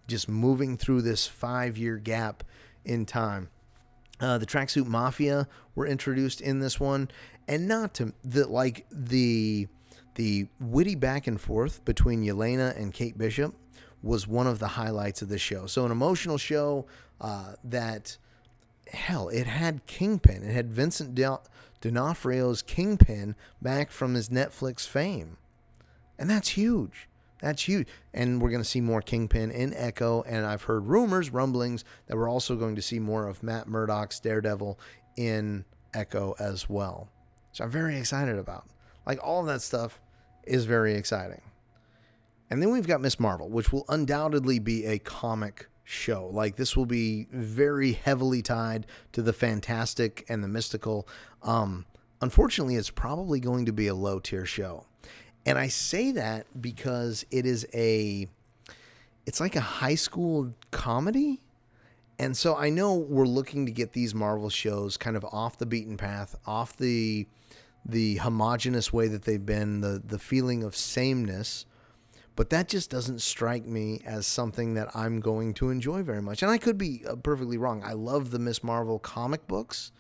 [0.08, 2.44] just moving through this five year gap
[2.86, 3.50] in time
[4.20, 7.10] uh, the tracksuit mafia were introduced in this one
[7.48, 9.68] and not to the like the
[10.16, 13.56] the witty back and forth between Yelena and Kate Bishop
[14.02, 15.66] was one of the highlights of the show.
[15.66, 16.86] So an emotional show
[17.22, 18.18] uh, that
[18.88, 20.44] hell, it had Kingpin.
[20.44, 25.38] It had Vincent D'Onofrio's Kingpin back from his Netflix fame.
[26.18, 27.08] And that's huge.
[27.42, 27.88] That's huge.
[28.14, 30.22] And we're going to see more Kingpin in Echo.
[30.24, 34.20] And I've heard rumors, rumblings, that we're also going to see more of Matt Murdock's
[34.20, 34.80] Daredevil
[35.18, 37.10] in Echo as well.
[37.52, 38.66] So I'm very excited about.
[39.06, 40.00] Like all of that stuff
[40.46, 41.42] is very exciting.
[42.50, 46.28] And then we've got Miss Marvel, which will undoubtedly be a comic show.
[46.32, 51.08] Like this will be very heavily tied to the fantastic and the mystical.
[51.42, 51.86] Um,
[52.22, 54.86] unfortunately, it's probably going to be a low tier show.
[55.46, 58.28] And I say that because it is a
[59.26, 61.42] it's like a high school comedy.
[62.20, 65.66] And so I know we're looking to get these Marvel shows kind of off the
[65.66, 67.28] beaten path, off the
[67.86, 71.66] the homogenous way that they've been, the the feeling of sameness.
[72.36, 76.42] But that just doesn't strike me as something that I'm going to enjoy very much.
[76.42, 77.84] And I could be uh, perfectly wrong.
[77.84, 79.92] I love the Miss Marvel comic books.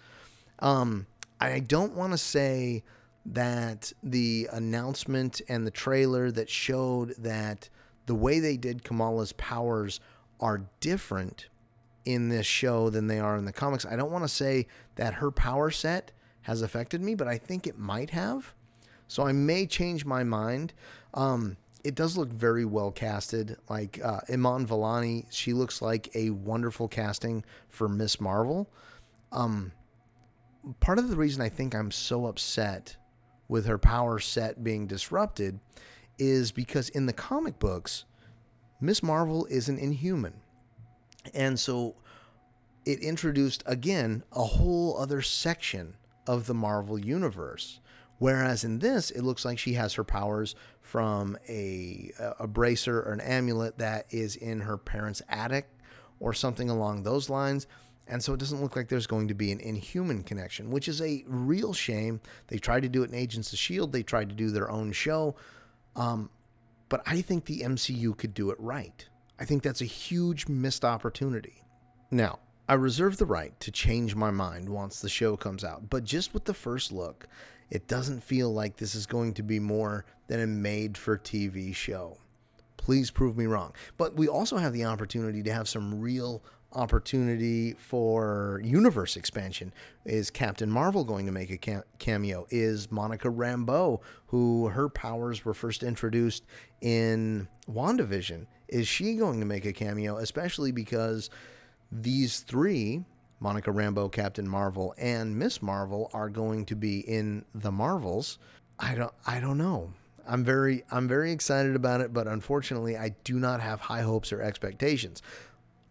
[0.59, 1.05] Um,
[1.39, 2.83] I don't want to say
[3.25, 7.69] that the announcement and the trailer that showed that
[8.05, 9.99] the way they did Kamala's powers
[10.39, 11.47] are different
[12.05, 13.85] in this show than they are in the comics.
[13.85, 17.65] I don't want to say that her power set has affected me, but I think
[17.65, 18.53] it might have.
[19.07, 20.73] So I may change my mind.
[21.13, 23.57] Um, it does look very well casted.
[23.69, 28.69] Like uh, Iman Vellani, she looks like a wonderful casting for Miss Marvel.
[29.31, 29.71] Um,
[30.79, 32.95] part of the reason I think I'm so upset
[33.47, 35.59] with her power set being disrupted
[36.17, 38.05] is because in the comic books,
[38.79, 40.33] Miss Marvel is an inhuman.
[41.33, 41.95] And so
[42.85, 45.95] it introduced, again, a whole other section
[46.27, 47.79] of the Marvel universe.
[48.19, 50.55] Whereas in this, it looks like she has her powers
[50.93, 55.67] from a, a bracer or an amulet that is in her parents' attic
[56.19, 57.65] or something along those lines.
[58.07, 61.01] And so it doesn't look like there's going to be an inhuman connection, which is
[61.01, 62.21] a real shame.
[62.45, 64.91] They tried to do it in Agents of S.H.I.E.L.D., they tried to do their own
[64.91, 65.35] show.
[65.95, 66.29] Um,
[66.89, 69.03] but I think the MCU could do it right.
[69.39, 71.63] I think that's a huge missed opportunity.
[72.11, 72.37] Now,
[72.69, 76.35] I reserve the right to change my mind once the show comes out, but just
[76.35, 77.27] with the first look,
[77.69, 81.73] it doesn't feel like this is going to be more than a made for TV
[81.75, 82.17] show.
[82.77, 83.73] Please prove me wrong.
[83.97, 89.71] But we also have the opportunity to have some real opportunity for universe expansion.
[90.05, 92.45] Is Captain Marvel going to make a cameo?
[92.49, 96.45] Is Monica Rambeau, who her powers were first introduced
[96.81, 100.17] in WandaVision, is she going to make a cameo?
[100.17, 101.29] Especially because
[101.91, 103.05] these three,
[103.43, 108.39] Monica Rambeau, Captain Marvel, and Miss Marvel, are going to be in the Marvels.
[108.79, 109.91] I don't I don't know.
[110.25, 114.31] I'm very I'm very excited about it, but unfortunately I do not have high hopes
[114.31, 115.21] or expectations.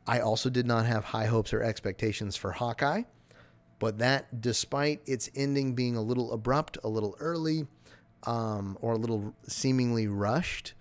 [0.06, 3.02] I also did not have high hopes or expectations for Hawkeye,
[3.78, 7.66] but that, despite its ending being a little abrupt, a little early,
[8.22, 10.72] um, or a little seemingly rushed,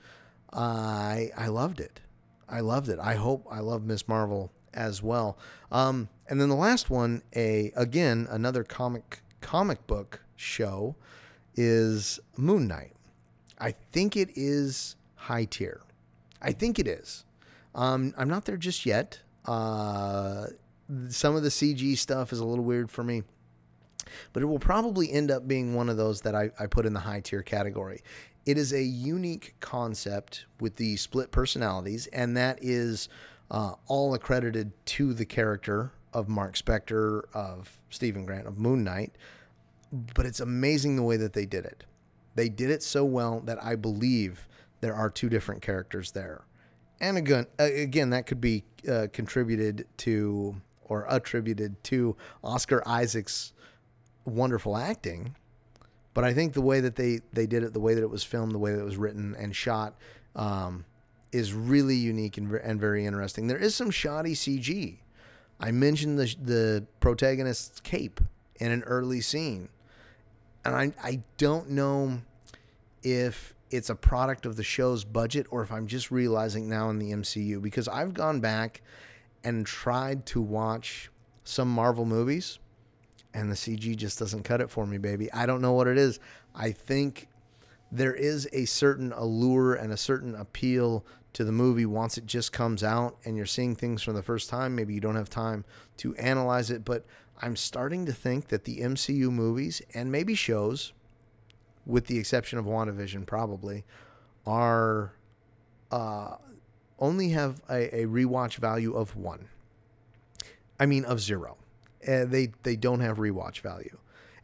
[0.53, 1.99] I I loved it.
[2.47, 2.97] I loved it.
[2.97, 5.38] I hope I love Miss Marvel as well.
[5.71, 10.95] Um, and then the last one, a again another comic comic book show,
[11.55, 12.93] is Moon Knight.
[13.60, 15.81] I think it is high tier.
[16.41, 17.25] I think it is.
[17.75, 19.19] Um, I'm not there just yet.
[19.45, 20.47] Uh,
[21.10, 23.23] some of the CG stuff is a little weird for me,
[24.34, 26.93] but it will probably end up being one of those that I, I put in
[26.93, 28.01] the high tier category.
[28.45, 33.07] It is a unique concept with the split personalities, and that is
[33.52, 39.14] uh, all accredited to the character of Mark Spector, of Stephen Grant, of Moon Knight.
[39.92, 41.84] But it's amazing the way that they did it.
[42.34, 44.48] They did it so well that I believe
[44.80, 46.46] there are two different characters there
[47.02, 53.54] and again, again, that could be uh, contributed to or attributed to Oscar Isaac's
[54.24, 55.36] wonderful acting.
[56.14, 58.24] But I think the way that they, they did it, the way that it was
[58.24, 59.96] filmed, the way that it was written and shot,
[60.36, 60.86] um,
[61.32, 63.48] is really unique and, and very interesting.
[63.48, 64.98] There is some shoddy CG.
[65.60, 68.20] I mentioned the the protagonist's cape
[68.56, 69.70] in an early scene,
[70.65, 72.22] and I I don't know
[73.04, 77.00] if it's a product of the show's budget or if I'm just realizing now in
[77.00, 78.82] the MCU because I've gone back
[79.44, 81.10] and tried to watch
[81.44, 82.60] some Marvel movies
[83.34, 85.32] and the CG just doesn't cut it for me, baby.
[85.32, 86.20] I don't know what it is.
[86.54, 87.28] I think
[87.91, 92.52] there is a certain allure and a certain appeal to the movie once it just
[92.52, 94.76] comes out and you're seeing things for the first time.
[94.76, 95.65] Maybe you don't have time
[95.98, 97.06] to analyze it, but
[97.41, 100.94] I'm starting to think that the MCU movies and maybe shows
[101.86, 103.84] with the exception of WandaVision, probably,
[104.46, 105.13] are
[105.91, 106.36] uh,
[107.00, 109.48] only have a, a rewatch value of one.
[110.80, 111.58] I mean, of zero.
[112.08, 113.98] Uh, they they don't have rewatch value,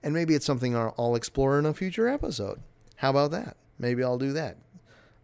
[0.04, 2.62] and maybe it's something I'll, I'll explore in a future episode.
[2.98, 3.58] How about that?
[3.80, 4.58] Maybe I'll do that.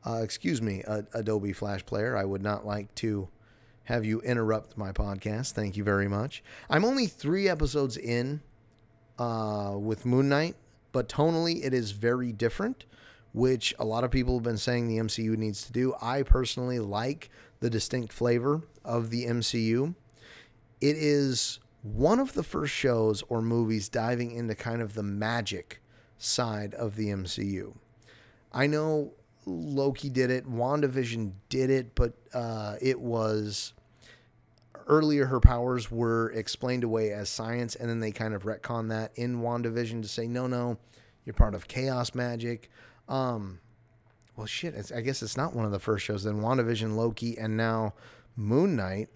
[0.06, 2.18] Uh, excuse me, uh, Adobe Flash Player.
[2.18, 3.30] I would not like to
[3.86, 5.52] have you interrupt my podcast.
[5.52, 6.44] Thank you very much.
[6.70, 8.42] I'm only three episodes in
[9.20, 10.56] uh, with Moon Knight,
[10.92, 12.86] but tonally it is very different,
[13.34, 15.94] which a lot of people have been saying the MCU needs to do.
[16.02, 17.30] I personally like
[17.60, 19.96] the distinct flavor of the MCU.
[20.82, 25.82] It is one of the first shows or movies diving into kind of the magic
[26.18, 27.74] side of the MCU.
[28.54, 29.14] I know
[29.46, 33.74] Loki did it, WandaVision did it, but uh, it was
[34.88, 39.12] earlier her powers were explained away as science, and then they kind of retcon that
[39.16, 40.78] in WandaVision to say, no, no,
[41.26, 42.70] you're part of chaos magic.
[43.08, 43.60] Um,
[44.36, 44.92] well, shit.
[44.94, 46.24] I guess it's not one of the first shows.
[46.24, 47.94] Then WandaVision, Loki, and now
[48.36, 49.10] Moon Knight,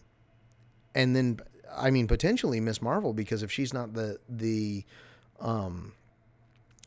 [0.93, 1.39] and then
[1.75, 4.83] I mean potentially Miss Marvel because if she's not the the
[5.39, 5.93] um,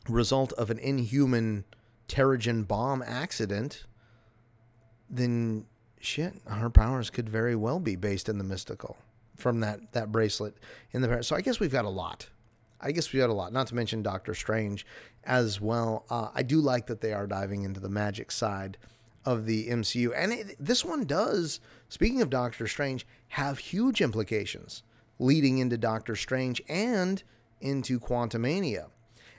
[0.07, 1.65] result of an inhuman
[2.11, 3.85] Terrigen bomb accident,
[5.09, 5.65] then
[6.01, 8.97] shit, her powers could very well be based in the mystical
[9.37, 10.55] from that that bracelet
[10.91, 12.29] in the so I guess we've got a lot.
[12.81, 13.53] I guess we've got a lot.
[13.53, 14.85] Not to mention Doctor Strange
[15.23, 16.05] as well.
[16.09, 18.77] Uh, I do like that they are diving into the magic side
[19.23, 21.61] of the MCU, and it, this one does.
[21.87, 24.83] Speaking of Doctor Strange, have huge implications
[25.17, 27.23] leading into Doctor Strange and
[27.61, 28.87] into Quantumania.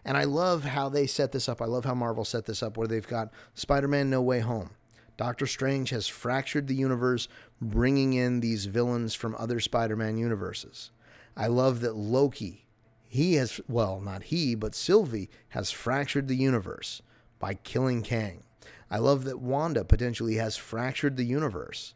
[0.05, 1.62] And I love how they set this up.
[1.62, 4.70] I love how Marvel set this up where they've got Spider Man No Way Home.
[5.16, 7.28] Doctor Strange has fractured the universe,
[7.61, 10.90] bringing in these villains from other Spider Man universes.
[11.36, 12.66] I love that Loki,
[13.09, 17.03] he has, well, not he, but Sylvie has fractured the universe
[17.38, 18.42] by killing Kang.
[18.90, 21.94] I love that Wanda potentially has fractured the universe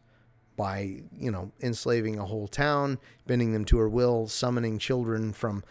[0.57, 5.62] by, you know, enslaving a whole town, bending them to her will, summoning children from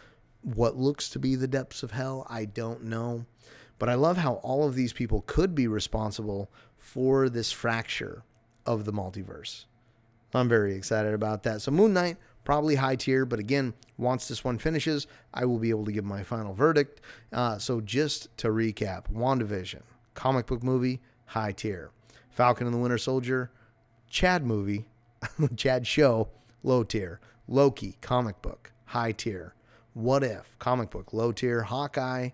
[0.45, 2.25] what looks to be the depths of hell.
[2.29, 3.25] I don't know.
[3.79, 8.23] But I love how all of these people could be responsible for this fracture
[8.65, 9.65] of the multiverse.
[10.33, 11.61] I'm very excited about that.
[11.61, 15.69] So, Moon Knight, probably high tier, but again, once this one finishes, I will be
[15.69, 17.01] able to give my final verdict.
[17.33, 19.81] Uh, so, just to recap WandaVision,
[20.13, 21.89] comic book movie, high tier.
[22.29, 23.49] Falcon and the Winter Soldier,
[24.09, 24.85] Chad movie,
[25.55, 26.29] Chad show,
[26.63, 27.19] low tier.
[27.47, 29.53] Loki, comic book, high tier.
[29.95, 31.63] What If, comic book, low tier.
[31.63, 32.31] Hawkeye,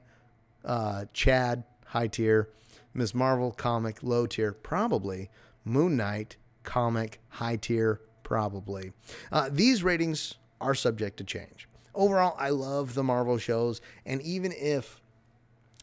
[0.65, 2.49] uh, Chad, high tier.
[2.95, 3.13] Ms.
[3.13, 4.51] Marvel, comic, low tier.
[4.51, 5.29] Probably.
[5.63, 8.93] Moon Knight, comic, high tier, probably.
[9.31, 11.67] Uh, these ratings are subject to change.
[11.93, 14.99] Overall, I love the Marvel shows, and even if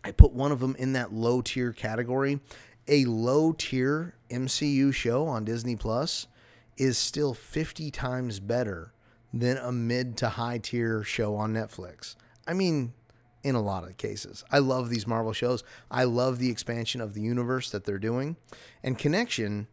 [0.03, 2.41] I put one of them in that low tier category,
[2.89, 6.27] a low tier MCU show on Disney Plus
[6.77, 8.93] is still 50 times better
[9.33, 12.17] than a mid to high tier show on Netflix.
[12.47, 12.93] I mean,
[13.43, 14.45] in a lot of cases.
[14.51, 15.63] I love these Marvel shows.
[15.91, 18.37] I love the expansion of the universe that they're doing.
[18.83, 19.69] And Connection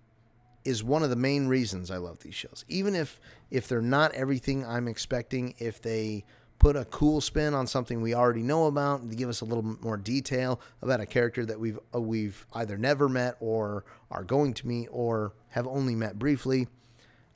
[0.64, 2.66] is one of the main reasons I love these shows.
[2.68, 3.20] Even if
[3.52, 6.26] if they're not everything I'm expecting, if they
[6.58, 9.78] put a cool spin on something we already know about to give us a little
[9.82, 14.54] more detail about a character that we've uh, we've either never met or are going
[14.54, 16.68] to meet or have only met briefly,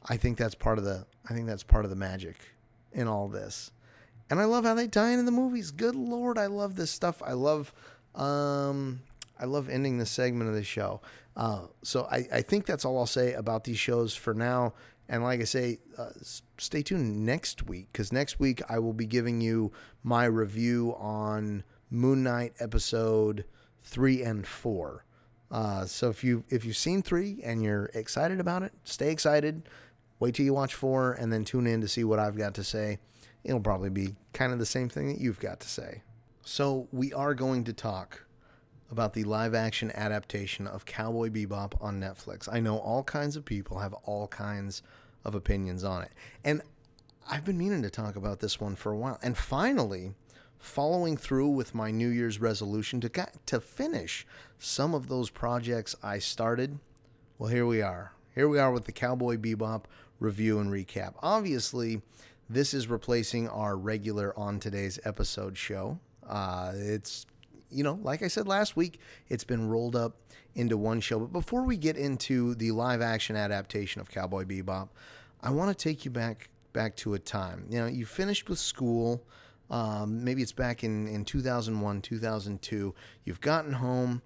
[0.07, 2.35] I think that's part of the I think that's part of the magic
[2.91, 3.71] in all this.
[4.29, 5.71] And I love how they tie into the movies.
[5.71, 7.21] Good lord, I love this stuff.
[7.23, 7.73] I love
[8.15, 9.01] um
[9.39, 11.01] I love ending this segment of the show.
[11.35, 14.73] Uh, so I, I think that's all I'll say about these shows for now.
[15.07, 16.09] And like I say, uh,
[16.57, 19.71] stay tuned next week because next week I will be giving you
[20.03, 23.45] my review on Moon Knight episode
[23.81, 25.05] three and four.
[25.49, 29.67] Uh, so if you if you've seen three and you're excited about it, stay excited.
[30.19, 32.63] Wait till you watch four and then tune in to see what I've got to
[32.63, 32.99] say.
[33.43, 36.03] It'll probably be kind of the same thing that you've got to say.
[36.43, 38.25] So we are going to talk
[38.91, 42.49] about the live action adaptation of Cowboy Bebop on Netflix.
[42.51, 44.81] I know all kinds of people have all kinds
[45.23, 46.11] of opinions on it.
[46.43, 46.61] And
[47.29, 49.19] I've been meaning to talk about this one for a while.
[49.21, 50.15] And finally,
[50.57, 54.25] following through with my New Year's resolution to get, to finish
[54.57, 56.79] some of those projects I started,
[57.37, 58.13] well here we are.
[58.33, 59.83] Here we are with the Cowboy Bebop
[60.19, 61.13] review and recap.
[61.21, 62.01] Obviously,
[62.49, 65.99] this is replacing our regular on today's episode show.
[66.27, 67.25] Uh, it's
[67.71, 68.99] you know, like I said last week,
[69.29, 70.15] it's been rolled up
[70.55, 71.19] into one show.
[71.19, 74.89] But before we get into the live action adaptation of Cowboy Bebop,
[75.41, 77.65] I want to take you back back to a time.
[77.69, 79.23] You know, you finished with school.
[79.69, 82.95] Um, maybe it's back in, in 2001, 2002.
[83.23, 84.21] You've gotten home.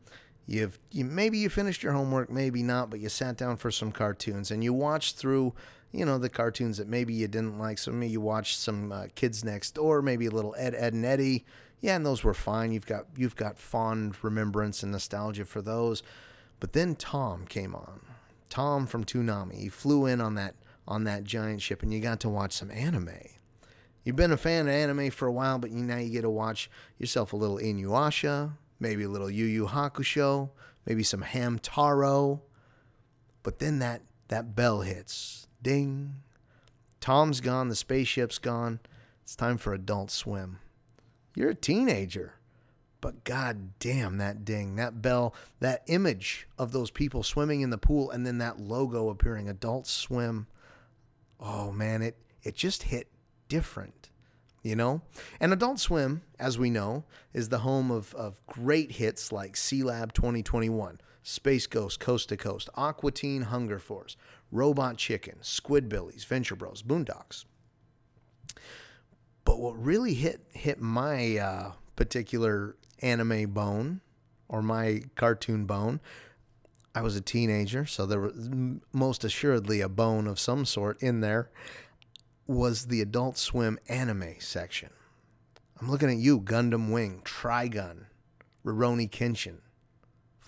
[0.45, 3.91] You've you, maybe you finished your homework, maybe not, but you sat down for some
[3.91, 5.53] cartoons and you watched through,
[5.93, 7.77] you know, the cartoons that maybe you didn't like.
[7.77, 11.05] So maybe you watched some uh, Kids Next Door, maybe a little Ed, Ed and
[11.05, 11.45] Eddie
[11.83, 12.71] yeah, and those were fine.
[12.71, 16.01] You've got you've got fond remembrance and nostalgia for those.
[16.61, 17.99] But then Tom came on.
[18.49, 19.55] Tom from Toonami.
[19.55, 20.55] He flew in on that
[20.87, 23.09] on that giant ship, and you got to watch some anime.
[24.05, 26.29] You've been a fan of anime for a while, but you, now you get to
[26.29, 30.51] watch yourself a little Inuyasha, maybe a little Yu Yu Hakusho,
[30.85, 32.39] maybe some Hamtaro.
[33.43, 35.47] But then that that bell hits.
[35.63, 36.15] Ding.
[36.99, 38.79] Tom's gone, the spaceship's gone.
[39.23, 40.59] It's time for Adult Swim.
[41.35, 42.33] You're a teenager.
[43.01, 47.77] But god damn that ding, that bell, that image of those people swimming in the
[47.77, 50.47] pool and then that logo appearing, Adult Swim.
[51.39, 53.09] Oh man, it it just hit
[53.49, 54.09] different.
[54.63, 55.01] you know?
[55.39, 57.03] And Adult Swim, as we know,
[57.33, 62.37] is the home of, of great hits like C Sealab 2021, Space Ghost Coast to
[62.37, 64.17] Coast, Aqua Teen Hunger Force,
[64.51, 67.45] Robot Chicken, Squidbillies, Venture Bros, Boondocks.
[69.45, 74.01] But what really hit hit my uh, particular anime bone
[74.47, 76.01] or my cartoon bone,
[76.93, 78.49] I was a teenager, so there was
[78.91, 81.49] most assuredly a bone of some sort in there,
[82.45, 84.89] was the Adult Swim anime section.
[85.79, 88.05] I'm looking at you, Gundam Wing, Trigun,
[88.65, 89.57] Rurouni Kenshin,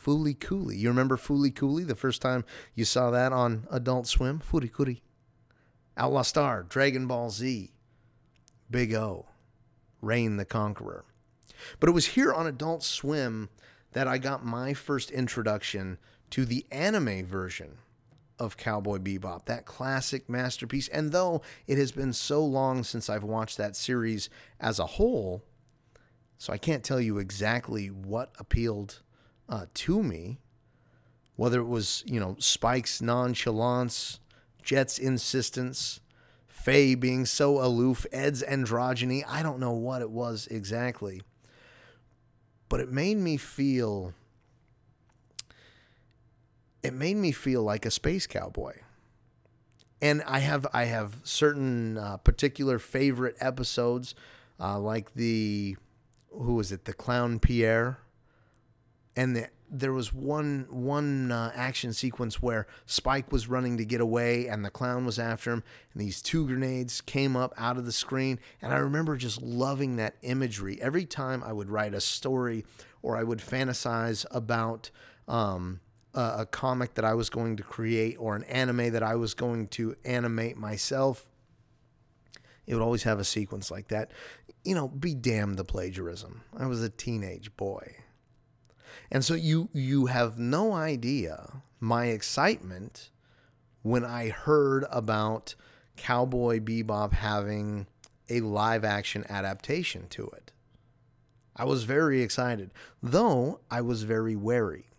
[0.06, 0.78] Fooly Cooly.
[0.78, 2.46] You remember Fooly Cooly the first time
[2.76, 4.40] you saw that on Adult Swim?
[4.40, 5.02] Fooly Cooly.
[5.98, 7.72] Outlaw Star, Dragon Ball Z,
[8.70, 9.26] Big O,
[10.02, 11.06] Reign the Conqueror.
[11.80, 13.50] But it was here on Adult Swim
[13.94, 15.98] that I got my first introduction
[16.32, 17.78] to the anime version
[18.38, 20.90] of Cowboy Bebop, that classic masterpiece.
[20.90, 24.30] And though it has been so long since I've watched that series
[24.60, 25.44] as a whole,
[26.38, 29.02] so I can't tell you exactly what appealed
[29.50, 30.40] uh, to me,
[31.36, 34.20] whether it was, you know, Spike's nonchalance,
[34.64, 36.00] Jet's insistence,
[36.48, 39.24] Faye being so aloof, Ed's androgyny.
[39.28, 41.22] I don't know what it was exactly.
[42.70, 44.14] But it made me feel
[46.82, 48.74] it made me feel like a space cowboy.
[50.02, 54.16] And I have I have certain uh, particular favorite episodes,
[54.60, 55.78] uh, like the
[56.32, 58.00] who was it, the clown Pierre,
[59.16, 64.02] and the, there was one one uh, action sequence where Spike was running to get
[64.02, 65.64] away, and the clown was after him,
[65.94, 69.96] and these two grenades came up out of the screen, and I remember just loving
[69.98, 70.80] that imagery.
[70.82, 72.66] Every time I would write a story
[73.02, 74.90] or I would fantasize about
[75.28, 75.80] um,
[76.14, 79.34] a, a comic that I was going to create or an anime that I was
[79.34, 81.28] going to animate myself,
[82.66, 84.12] it would always have a sequence like that.
[84.64, 86.42] You know, be damned the plagiarism.
[86.58, 87.96] I was a teenage boy.
[89.16, 93.12] And so you you have no idea my excitement
[93.82, 95.56] when I heard about
[95.96, 97.88] Cowboy Bebop having
[98.30, 100.52] a live action adaptation to it.
[101.56, 104.90] I was very excited, though I was very wary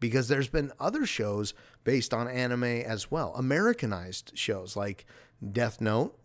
[0.00, 1.52] because there's been other shows
[1.84, 5.04] based on anime as well, Americanized shows like
[5.46, 6.18] Death Note.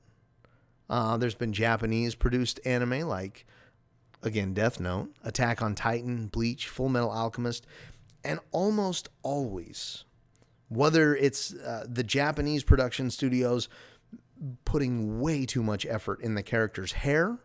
[0.90, 3.46] Uh, there's been Japanese produced anime like,
[4.24, 7.66] again, Death Note, Attack on Titan, Bleach, Full Metal Alchemist,
[8.24, 10.04] and almost always,
[10.70, 13.70] whether it's uh, the Japanese production studios
[14.66, 17.40] putting way too much effort in the character's hair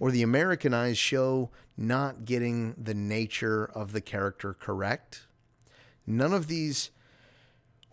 [0.00, 5.28] or the Americanized show not getting the nature of the character correct
[6.08, 6.90] none of these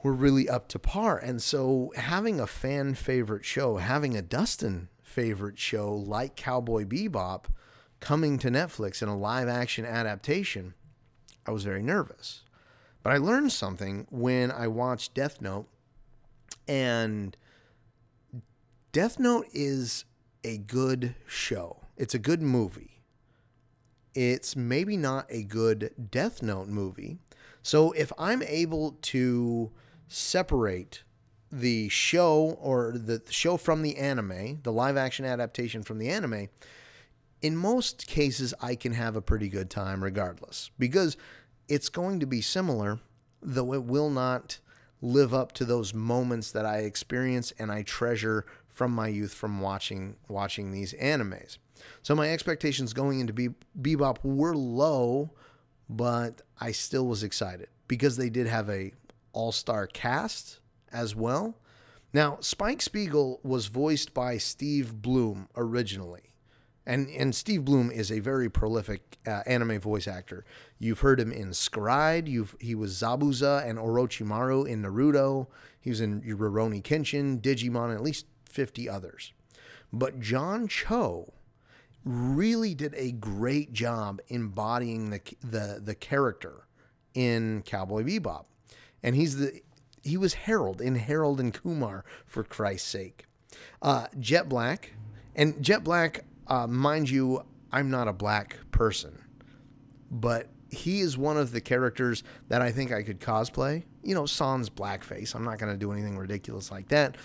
[0.02, 1.18] were really up to par.
[1.18, 7.46] And so having a fan favorite show, having a Dustin favorite show like Cowboy Bebop
[8.00, 10.74] coming to Netflix in a live action adaptation,
[11.46, 12.42] I was very nervous.
[13.04, 15.68] But I learned something when I watched Death Note,
[16.68, 17.38] and
[18.92, 20.06] Death Note is
[20.44, 21.82] a good show.
[21.98, 23.02] It's a good movie.
[24.14, 27.20] It's maybe not a good Death Note movie,
[27.62, 29.72] so if I'm able to
[30.08, 31.04] separate
[31.52, 36.50] the show or the show from the anime, the live action adaptation from the anime,
[37.46, 41.16] in most cases I can have a pretty good time regardless because
[41.68, 43.00] it's going to be similar,
[43.40, 44.58] though it will not
[45.00, 49.62] live up to those moments that I experience and I treasure from my youth from
[49.62, 51.60] watching watching these animes.
[52.02, 55.30] So my expectations going into Be- Bebop were low
[55.88, 58.92] but I still was excited because they did have a
[59.34, 61.60] all-star cast as well.
[62.12, 66.32] Now, Spike Spiegel was voiced by Steve Blum originally.
[66.88, 70.46] And, and Steve Blum is a very prolific uh, anime voice actor.
[70.78, 72.28] You've heard him in Scryed.
[72.28, 75.48] You've he was Zabuza and Orochimaru in Naruto.
[75.80, 79.34] He was in Rurouni Kenshin, Digimon, and at least 50 others.
[79.92, 81.34] But John Cho
[82.04, 86.68] really did a great job embodying the the the character
[87.14, 88.46] in Cowboy Bebop,
[89.02, 89.62] and he's the
[90.04, 93.26] he was Harold in Harold and Kumar for Christ's sake.
[93.82, 94.94] Uh, Jet Black,
[95.36, 99.22] and Jet Black, uh, mind you, I'm not a black person,
[100.12, 103.84] but he is one of the characters that I think I could cosplay.
[104.04, 105.36] You know, Sans blackface.
[105.36, 107.18] I'm not going to do anything ridiculous like that,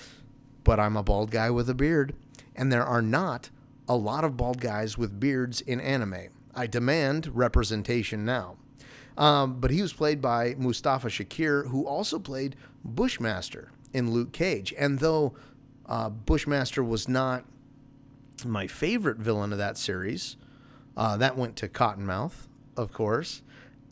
[0.64, 2.14] but I'm a bald guy with a beard,
[2.56, 3.50] and there are not
[3.88, 6.28] a lot of bald guys with beards in anime.
[6.54, 8.56] I demand representation now.
[9.16, 14.72] Um, but he was played by Mustafa Shakir, who also played Bushmaster in Luke Cage.
[14.78, 15.34] And though
[15.86, 17.44] uh, Bushmaster was not
[18.44, 20.36] my favorite villain of that series,
[20.96, 23.42] uh, that went to Cottonmouth, of course.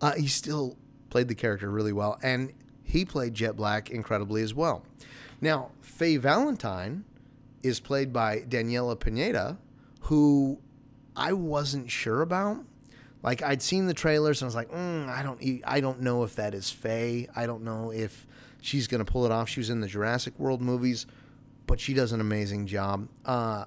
[0.01, 0.77] Uh, he still
[1.11, 4.85] played the character really well, and he played Jet Black incredibly as well.
[5.41, 7.05] Now, Faye Valentine
[7.63, 9.59] is played by Daniella Pineda,
[10.03, 10.59] who
[11.17, 12.65] I wasn't sure about.
[13.23, 16.23] Like I'd seen the trailers and I was like, mm, I don't, I don't know
[16.23, 17.29] if that is Faye.
[17.35, 18.27] I don't know if
[18.61, 19.49] she's gonna pull it off.
[19.49, 21.07] She was in the Jurassic World movies,
[21.67, 23.09] but she does an amazing job.
[23.25, 23.65] Uh,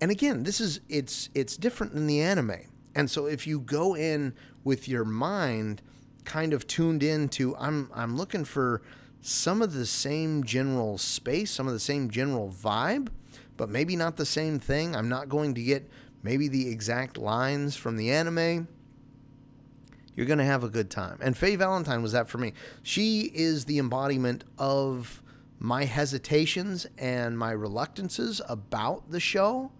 [0.00, 2.68] and again, this is it's it's different than the anime.
[2.94, 4.34] And so if you go in
[4.64, 5.82] with your mind
[6.24, 8.82] kind of tuned into I'm I'm looking for
[9.20, 13.08] some of the same general space, some of the same general vibe,
[13.56, 14.94] but maybe not the same thing.
[14.94, 15.88] I'm not going to get
[16.22, 18.68] maybe the exact lines from the anime
[20.16, 21.18] you're going to have a good time.
[21.20, 22.54] And Faye Valentine was that for me.
[22.82, 25.22] She is the embodiment of
[25.58, 29.70] my hesitations and my reluctances about the show.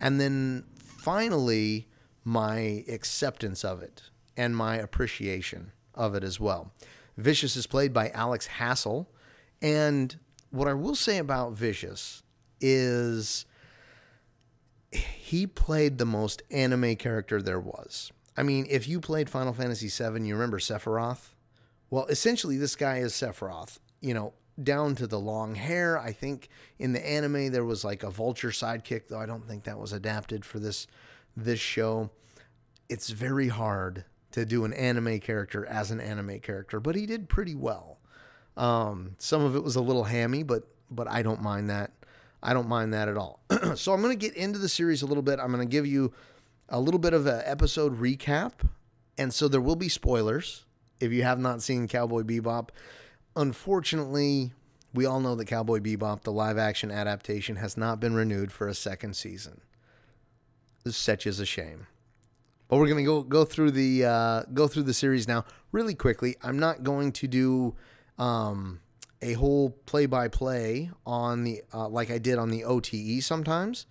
[0.00, 1.88] And then finally,
[2.24, 4.02] my acceptance of it
[4.36, 6.72] and my appreciation of it as well.
[7.16, 9.06] Vicious is played by Alex Hassell.
[9.60, 10.16] And
[10.50, 12.22] what I will say about Vicious
[12.60, 13.44] is
[14.90, 18.10] he played the most anime character there was.
[18.36, 21.34] I mean, if you played Final Fantasy VII, you remember Sephiroth.
[21.90, 23.78] Well, essentially, this guy is Sephiroth.
[24.00, 24.32] You know,
[24.64, 25.98] down to the long hair.
[25.98, 26.48] I think
[26.78, 29.92] in the anime there was like a vulture sidekick, though I don't think that was
[29.92, 30.86] adapted for this
[31.36, 32.10] this show.
[32.88, 37.28] It's very hard to do an anime character as an anime character, but he did
[37.28, 37.98] pretty well.
[38.56, 41.92] Um, some of it was a little hammy, but but I don't mind that.
[42.42, 43.40] I don't mind that at all.
[43.74, 45.38] so I'm going to get into the series a little bit.
[45.38, 46.12] I'm going to give you
[46.68, 48.52] a little bit of an episode recap.
[49.18, 50.64] And so there will be spoilers
[51.00, 52.70] if you have not seen Cowboy Bebop.
[53.40, 54.52] Unfortunately,
[54.92, 58.68] we all know that Cowboy Bebop, the live action adaptation, has not been renewed for
[58.68, 59.62] a second season.
[60.86, 61.86] Such is a shame.
[62.68, 66.36] But we're gonna go go through the uh, go through the series now really quickly.
[66.42, 67.76] I'm not going to do
[68.18, 68.80] um,
[69.22, 73.86] a whole play by play on the uh, like I did on the OTE sometimes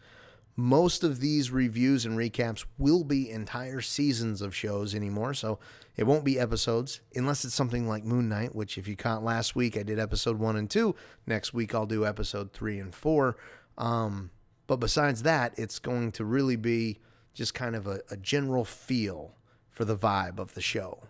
[0.60, 5.34] most of these reviews and recaps will be entire seasons of shows anymore.
[5.34, 5.58] So
[5.98, 9.56] it won't be episodes unless it's something like Moon Knight, which, if you caught last
[9.56, 10.96] week, I did episode one and two.
[11.28, 13.38] Next week, I'll do episode three and four.
[13.78, 14.32] Um,
[14.68, 17.00] but besides that, it's going to really be
[17.34, 19.36] just kind of a, a general feel
[19.70, 21.04] for the vibe of the show.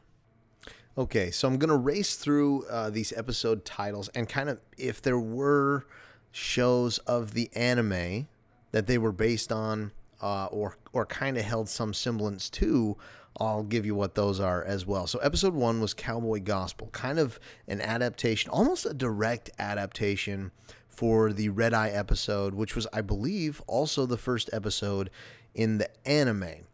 [0.98, 5.02] Okay, so I'm going to race through uh, these episode titles and kind of if
[5.02, 5.86] there were
[6.32, 8.28] shows of the anime
[8.72, 12.98] that they were based on uh, or or kind of held some semblance to,
[13.40, 15.08] I'll give you what those are as well.
[15.08, 20.52] So episode one was Cowboy Gospel, kind of an adaptation, almost a direct adaptation
[20.88, 25.10] for the Red Eye episode, which was, I believe, also the first episode
[25.56, 26.66] in the anime.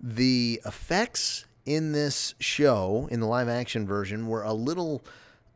[0.00, 5.02] The effects in this show, in the live action version, were a little,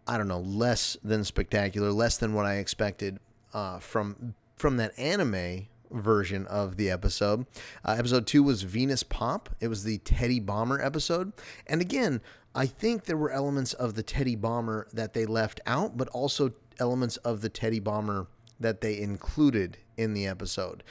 [0.09, 3.21] I don't know, less than spectacular, less than what I expected
[3.55, 7.47] uh, from from that anime version of the episode.
[7.85, 9.51] Uh, episode two was Venus Pop.
[9.61, 11.33] It was the Teddy Bomber episode.
[11.67, 12.21] And again,
[12.55, 16.53] I think there were elements of the Teddy Bomber that they left out, but also
[16.79, 18.29] elements of the Teddy Bomber
[18.59, 20.83] that they included in the episode.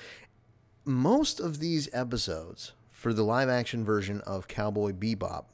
[0.86, 5.46] Most of these episodes for the live action version of Cowboy Bebop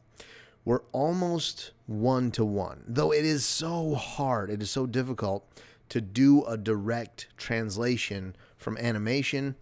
[0.64, 5.48] were almost one to one, though it is so hard, it is so difficult
[5.90, 9.56] to do a direct translation from animation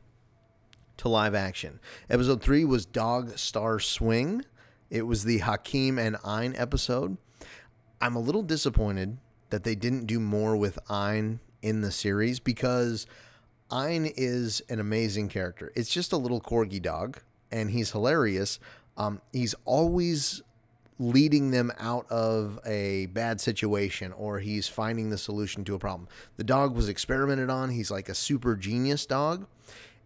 [0.98, 1.80] to live action.
[2.10, 4.44] Episode three was Dog Star Swing.
[4.90, 7.18] It was the Hakim and Ein episode.
[8.02, 9.18] I'm a little disappointed
[9.52, 13.08] that they didn't do more with Ein in the series because
[13.72, 15.72] Ein is an amazing character.
[15.76, 17.20] It's just a little corgi dog,
[17.52, 18.60] and he's hilarious.
[18.98, 20.42] Um, he's always
[21.00, 26.10] leading them out of a bad situation or he's finding the solution to a problem.
[26.36, 27.70] The dog was experimented on.
[27.70, 29.48] He's like a super genius dog.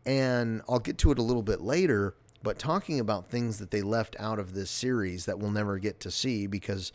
[0.05, 2.13] And I'll get to it a little bit later,
[2.43, 5.99] but talking about things that they left out of this series that we'll never get
[6.01, 6.91] to see because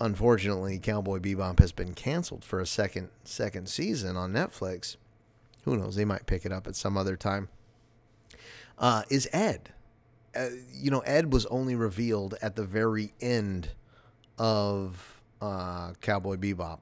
[0.00, 4.96] unfortunately Cowboy Bebop has been canceled for a second second season on Netflix.
[5.64, 5.96] Who knows?
[5.96, 7.48] They might pick it up at some other time.
[8.78, 9.70] Uh, is Ed
[10.36, 13.70] uh, you know, Ed was only revealed at the very end
[14.38, 16.78] of uh, Cowboy Bebop.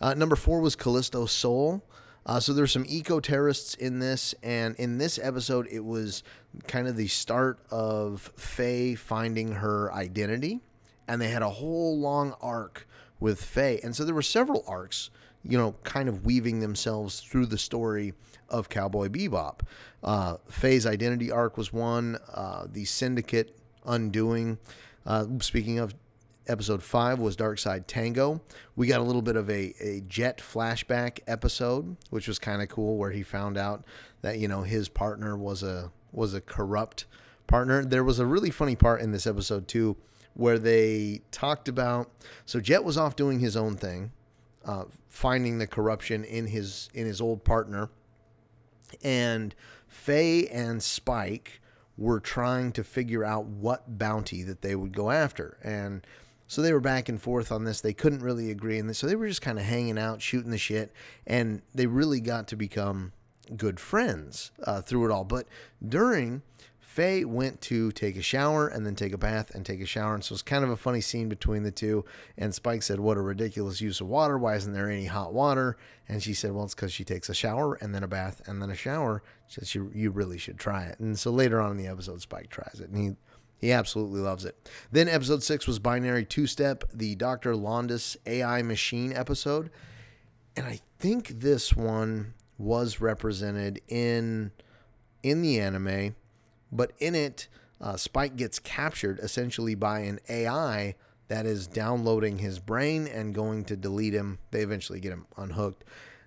[0.00, 1.82] Uh, number four was Callisto Soul.
[2.26, 6.22] Uh, so there's some eco terrorists in this, and in this episode, it was
[6.66, 10.60] kind of the start of Faye finding her identity,
[11.06, 12.88] and they had a whole long arc
[13.20, 15.10] with Faye, and so there were several arcs
[15.46, 18.14] you know, kind of weaving themselves through the story
[18.48, 19.60] of Cowboy Bebop.
[20.02, 22.18] Uh, Faye's identity arc was one.
[22.32, 24.58] Uh, the Syndicate undoing.
[25.06, 25.94] Uh, speaking of
[26.46, 28.40] episode five was Dark Side Tango.
[28.76, 32.68] We got a little bit of a, a jet flashback episode, which was kind of
[32.68, 33.84] cool, where he found out
[34.22, 37.06] that you know his partner was a was a corrupt
[37.46, 37.84] partner.
[37.84, 39.96] There was a really funny part in this episode too,
[40.34, 42.10] where they talked about
[42.46, 44.12] so Jet was off doing his own thing,
[44.64, 47.88] uh, finding the corruption in his in his old partner,
[49.02, 49.54] and
[49.88, 51.60] Faye and Spike
[51.96, 56.04] were trying to figure out what bounty that they would go after and
[56.46, 57.80] so they were back and forth on this.
[57.80, 58.78] They couldn't really agree.
[58.78, 60.92] And so they were just kind of hanging out, shooting the shit.
[61.26, 63.12] And they really got to become
[63.56, 65.24] good friends uh, through it all.
[65.24, 65.46] But
[65.86, 66.42] during,
[66.94, 70.14] Faye went to take a shower and then take a bath and take a shower.
[70.14, 72.04] And so it's kind of a funny scene between the two.
[72.38, 74.38] And Spike said, What a ridiculous use of water.
[74.38, 75.76] Why isn't there any hot water?
[76.08, 78.62] And she said, Well, it's because she takes a shower and then a bath and
[78.62, 79.24] then a shower.
[79.48, 81.00] She said, You, really should try it.
[81.00, 82.90] And so later on in the episode, Spike tries it.
[82.90, 83.16] And he
[83.58, 84.70] he absolutely loves it.
[84.92, 87.54] Then episode six was Binary Two Step, the Dr.
[87.54, 89.68] Londas AI machine episode.
[90.54, 94.52] And I think this one was represented in
[95.24, 96.14] in the anime,
[96.74, 97.48] but in it,
[97.80, 100.96] uh, Spike gets captured essentially by an AI
[101.28, 104.38] that is downloading his brain and going to delete him.
[104.50, 105.84] They eventually get him unhooked.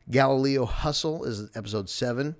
[0.09, 2.35] Galileo Hustle is episode seven.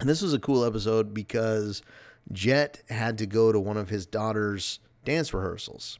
[0.00, 1.82] And this was a cool episode because
[2.30, 5.98] Jet had to go to one of his daughter's dance rehearsals.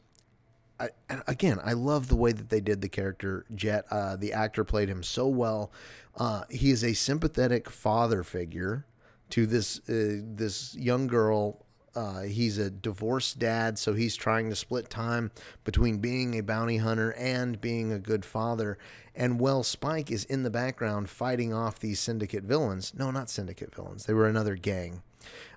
[0.81, 0.89] I,
[1.29, 3.85] again, I love the way that they did the character Jet.
[3.91, 5.71] Uh, the actor played him so well.
[6.17, 8.85] Uh, he is a sympathetic father figure
[9.33, 11.67] to this uh, this young girl.
[11.95, 15.31] Uh, he's a divorced dad, so he's trying to split time
[15.63, 18.79] between being a bounty hunter and being a good father.
[19.15, 22.95] And well, Spike is in the background fighting off these syndicate villains.
[22.97, 24.07] No, not syndicate villains.
[24.07, 25.03] They were another gang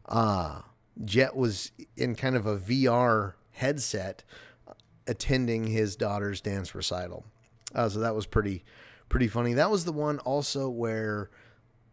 [0.08, 0.62] uh,
[1.04, 4.24] Jet was in kind of a VR headset
[5.08, 7.26] attending his daughter's dance recital.
[7.74, 8.64] Uh, so that was pretty
[9.10, 9.54] pretty funny.
[9.54, 11.30] That was the one also where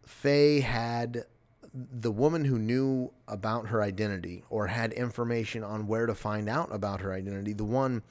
[0.05, 1.25] Faye had
[1.73, 6.73] the woman who knew about her identity or had information on where to find out
[6.73, 7.53] about her identity.
[7.53, 8.03] The one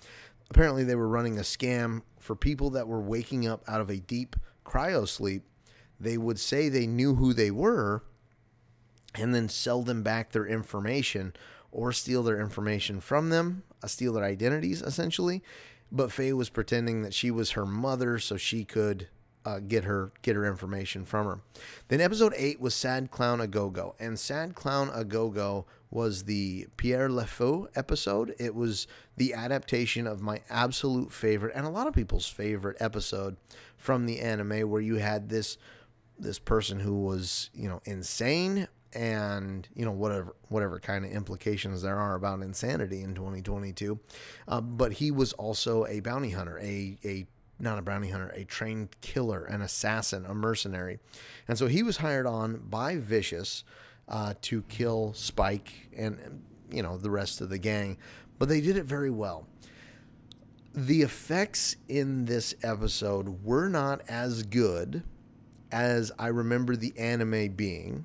[0.51, 3.99] apparently they were running a scam for people that were waking up out of a
[3.99, 5.45] deep cryo sleep.
[5.99, 8.03] They would say they knew who they were,
[9.15, 11.33] and then sell them back their information
[11.71, 15.43] or steal their information from them, uh, steal their identities essentially.
[15.91, 19.09] But Faye was pretending that she was her mother so she could
[19.45, 21.41] uh, get her get her information from her.
[21.89, 25.67] Then episode eight was Sad Clown A Go Go, and Sad Clown A Go Go
[25.91, 28.35] was the Pierre LeFou episode.
[28.39, 28.87] It was
[29.17, 33.37] the adaptation of my absolute favorite and a lot of people's favorite episode
[33.77, 35.59] from the anime, where you had this
[36.19, 41.83] this person who was you know insane and you know whatever whatever kind of implications
[41.83, 43.99] there are about insanity in 2022
[44.49, 47.27] uh, but he was also a bounty hunter a a
[47.63, 50.99] not a bounty hunter a trained killer an assassin a mercenary.
[51.49, 53.65] And so he was hired on by vicious
[54.09, 57.99] uh, to kill spike and you know the rest of the gang.
[58.39, 59.47] But they did it very well.
[60.75, 65.03] The effects in this episode were not as good
[65.71, 68.05] as I remember the anime being.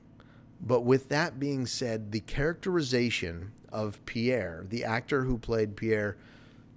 [0.60, 6.18] But with that being said, the characterization of Pierre, the actor who played Pierre,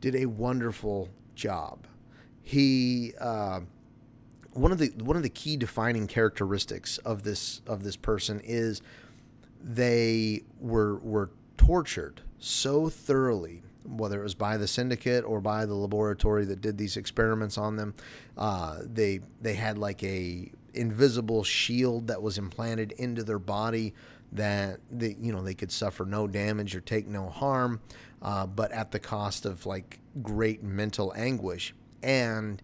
[0.01, 1.87] did a wonderful job.
[2.51, 3.61] He uh,
[4.55, 8.83] one of the one of the key defining characteristics of this of this person is
[9.63, 15.75] they were were tortured so thoroughly whether it was by the syndicate or by the
[15.75, 17.95] laboratory that did these experiments on them.
[18.37, 23.95] Uh, they they had like a invisible shield that was implanted into their body
[24.33, 27.81] that they, you know they could suffer no damage or take no harm,
[28.23, 31.75] uh, but at the cost of like great mental anguish.
[32.03, 32.63] And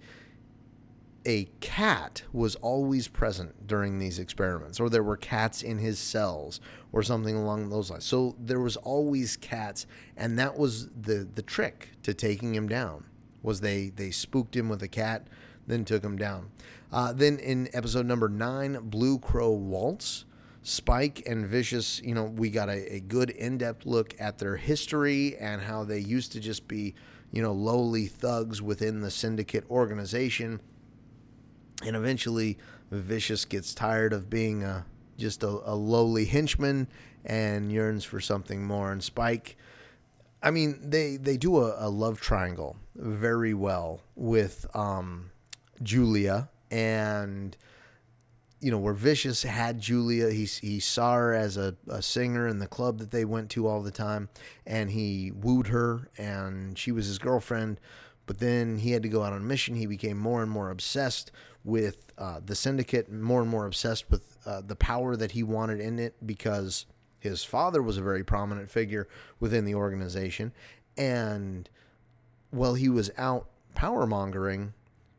[1.26, 6.60] a cat was always present during these experiments, or there were cats in his cells,
[6.92, 8.04] or something along those lines.
[8.04, 13.04] So there was always cats, and that was the the trick to taking him down.
[13.42, 15.26] Was they they spooked him with a cat,
[15.66, 16.50] then took him down.
[16.92, 20.24] Uh, then in episode number nine, Blue Crow Waltz,
[20.62, 24.56] Spike and Vicious, you know, we got a, a good in depth look at their
[24.56, 26.94] history and how they used to just be,
[27.30, 30.60] you know, lowly thugs within the syndicate organization.
[31.84, 32.58] And eventually,
[32.90, 34.86] Vicious gets tired of being a,
[35.18, 36.88] just a, a lowly henchman
[37.24, 38.92] and yearns for something more.
[38.92, 39.56] And Spike,
[40.42, 45.30] I mean, they, they do a, a love triangle very well with um,
[45.82, 47.56] Julia, and
[48.66, 52.58] you know, where Vicious had Julia, he, he saw her as a, a singer in
[52.58, 54.28] the club that they went to all the time,
[54.66, 57.78] and he wooed her, and she was his girlfriend.
[58.26, 59.76] But then he had to go out on a mission.
[59.76, 61.30] He became more and more obsessed
[61.62, 65.78] with uh, the syndicate, more and more obsessed with uh, the power that he wanted
[65.78, 66.86] in it because
[67.20, 69.06] his father was a very prominent figure
[69.38, 70.50] within the organization.
[70.96, 71.70] And
[72.50, 73.46] while he was out
[73.76, 74.72] power mongering,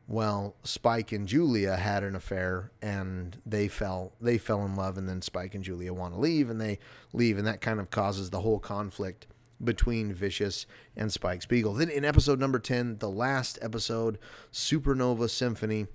[0.07, 5.07] well, Spike and Julia had an affair and they fell they fell in love and
[5.07, 6.79] then Spike and Julia want to leave and they
[7.11, 9.27] leave and that kind of causes the whole conflict
[9.61, 11.73] between Vicious and Spike Spiegel.
[11.73, 14.17] Then in episode number 10, the last episode,
[14.53, 15.87] Supernova Symphony,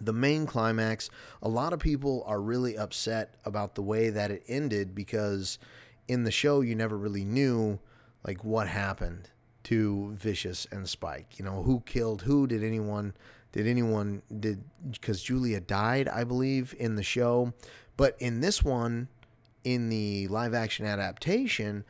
[0.00, 1.08] the main climax,
[1.40, 5.58] a lot of people are really upset about the way that it ended because
[6.08, 7.78] in the show you never really knew
[8.24, 9.30] like what happened
[9.68, 11.38] to Vicious and Spike.
[11.38, 12.46] You know, who killed who?
[12.46, 13.12] Did anyone
[13.52, 17.52] did anyone did because Julia died, I believe, in the show.
[17.98, 19.08] But in this one,
[19.64, 21.84] in the live action adaptation,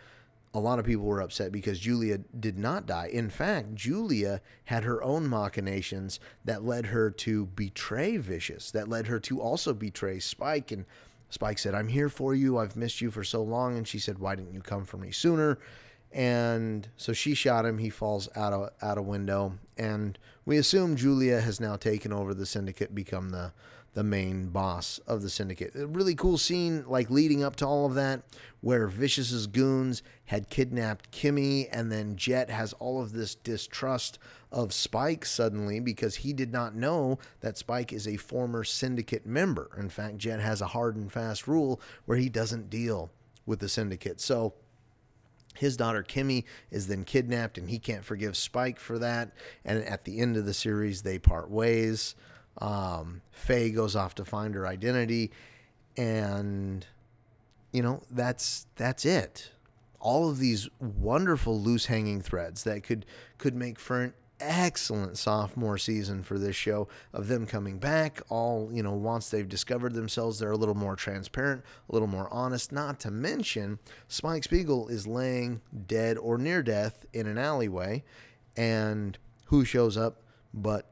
[0.52, 3.10] a lot of people were upset because Julia did not die.
[3.12, 9.06] In fact, Julia had her own machinations that led her to betray Vicious, that led
[9.06, 10.72] her to also betray Spike.
[10.72, 10.84] And
[11.30, 12.58] Spike said, I'm here for you.
[12.58, 13.76] I've missed you for so long.
[13.76, 15.58] And she said, Why didn't you come for me sooner?
[16.12, 17.78] And so she shot him.
[17.78, 22.34] He falls out of out a window, and we assume Julia has now taken over
[22.34, 23.52] the syndicate, become the
[23.94, 25.74] the main boss of the syndicate.
[25.74, 28.22] A really cool scene, like leading up to all of that,
[28.60, 34.18] where Vicious's goons had kidnapped Kimmy, and then Jet has all of this distrust
[34.52, 39.70] of Spike suddenly because he did not know that Spike is a former syndicate member.
[39.76, 43.10] In fact, Jet has a hard and fast rule where he doesn't deal
[43.46, 44.20] with the syndicate.
[44.20, 44.54] So
[45.58, 49.32] his daughter Kimmy is then kidnapped, and he can't forgive Spike for that.
[49.64, 52.14] And at the end of the series, they part ways.
[52.60, 55.32] Um, Faye goes off to find her identity,
[55.96, 56.86] and
[57.72, 59.50] you know that's that's it.
[60.00, 63.04] All of these wonderful loose hanging threads that could
[63.36, 68.70] could make for an excellent sophomore season for this show of them coming back all
[68.72, 72.72] you know once they've discovered themselves they're a little more transparent a little more honest.
[72.72, 78.04] Not to mention spike spiegel is laying dead or near death in an alleyway
[78.56, 80.22] and who shows up
[80.52, 80.86] but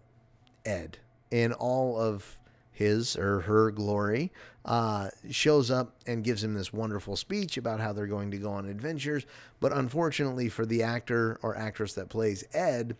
[0.64, 0.98] ed?
[1.30, 2.38] In all of
[2.70, 4.32] his or her glory
[4.64, 8.50] uh, shows up and gives him this wonderful speech about how they're going to go
[8.50, 9.26] on adventures.
[9.60, 12.96] But unfortunately for the actor or actress that plays ed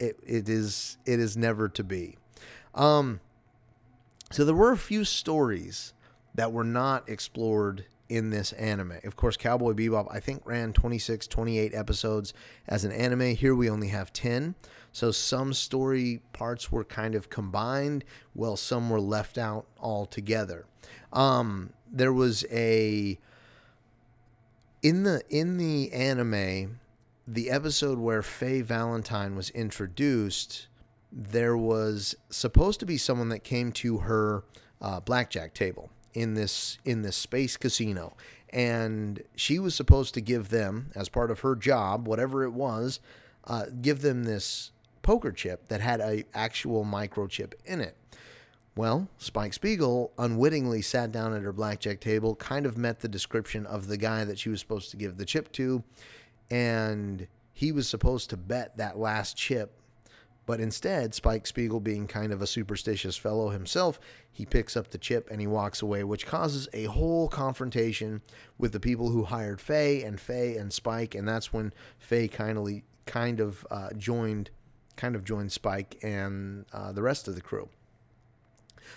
[0.00, 2.16] it, it is it is never to be.
[2.74, 3.20] Um,
[4.32, 5.92] so there were a few stories
[6.34, 8.98] that were not explored in this anime.
[9.04, 12.34] Of course, Cowboy Bebop, I think, ran 26, 28 episodes
[12.66, 13.36] as an anime.
[13.36, 14.56] Here we only have 10.
[14.92, 20.66] So some story parts were kind of combined, while some were left out altogether.
[21.12, 23.18] Um, there was a
[24.82, 26.80] in the in the anime
[27.32, 30.66] the episode where Faye Valentine was introduced,
[31.12, 34.42] there was supposed to be someone that came to her
[34.80, 38.16] uh, blackjack table in this in this space casino,
[38.50, 42.98] and she was supposed to give them, as part of her job, whatever it was,
[43.44, 44.72] uh, give them this
[45.02, 47.96] poker chip that had a actual microchip in it.
[48.76, 53.66] Well, Spike Spiegel unwittingly sat down at her blackjack table, kind of met the description
[53.66, 55.84] of the guy that she was supposed to give the chip to,
[56.50, 59.72] and he was supposed to bet that last chip.
[60.46, 64.00] But instead, Spike Spiegel, being kind of a superstitious fellow himself,
[64.32, 68.22] he picks up the chip and he walks away, which causes a whole confrontation
[68.58, 72.82] with the people who hired Faye and Faye and Spike, and that's when Faye kindly
[73.06, 74.50] kind of uh, joined,
[74.96, 77.68] kind of joined Spike and uh, the rest of the crew.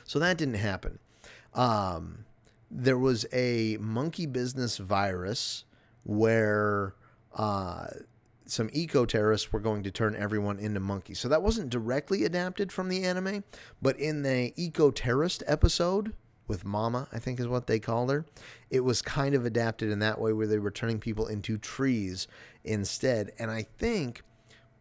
[0.05, 0.99] So that didn't happen.
[1.53, 2.25] Um,
[2.71, 5.65] there was a monkey business virus
[6.03, 6.95] where
[7.35, 7.87] uh,
[8.45, 11.19] some eco terrorists were going to turn everyone into monkeys.
[11.19, 13.43] So that wasn't directly adapted from the anime,
[13.81, 16.13] but in the eco terrorist episode
[16.47, 18.25] with Mama, I think is what they called her,
[18.69, 22.27] it was kind of adapted in that way where they were turning people into trees
[22.63, 23.31] instead.
[23.39, 24.23] And I think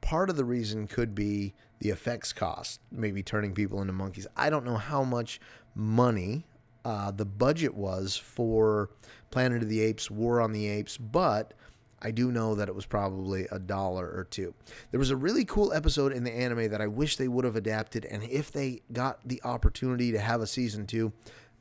[0.00, 4.26] part of the reason could be the effects cost, maybe turning people into monkeys.
[4.36, 5.40] I don't know how much
[5.74, 6.46] money
[6.84, 8.90] uh, the budget was for
[9.30, 11.54] Planet of the Apes, War on the Apes, but
[12.02, 14.54] I do know that it was probably a dollar or two.
[14.90, 17.56] There was a really cool episode in the anime that I wish they would have
[17.56, 21.12] adapted, and if they got the opportunity to have a season two,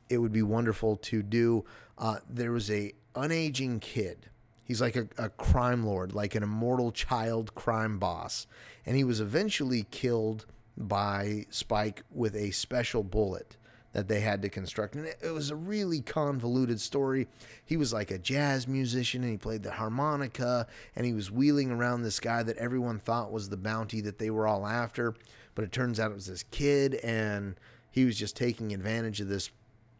[0.08, 1.64] it would be wonderful to do.
[1.96, 4.28] Uh, there was a unaging kid.
[4.64, 8.46] He's like a, a crime lord, like an immortal child crime boss,
[8.84, 13.56] and he was eventually killed by Spike with a special bullet
[13.92, 14.94] that they had to construct.
[14.94, 17.28] And it, was a really convoluted story.
[17.64, 20.66] He was like a jazz musician and he played the harmonica
[20.96, 24.30] and he was wheeling around this guy that everyone thought was the bounty that they
[24.30, 25.14] were all after.
[25.54, 27.56] But it turns out it was this kid and
[27.90, 29.50] he was just taking advantage of this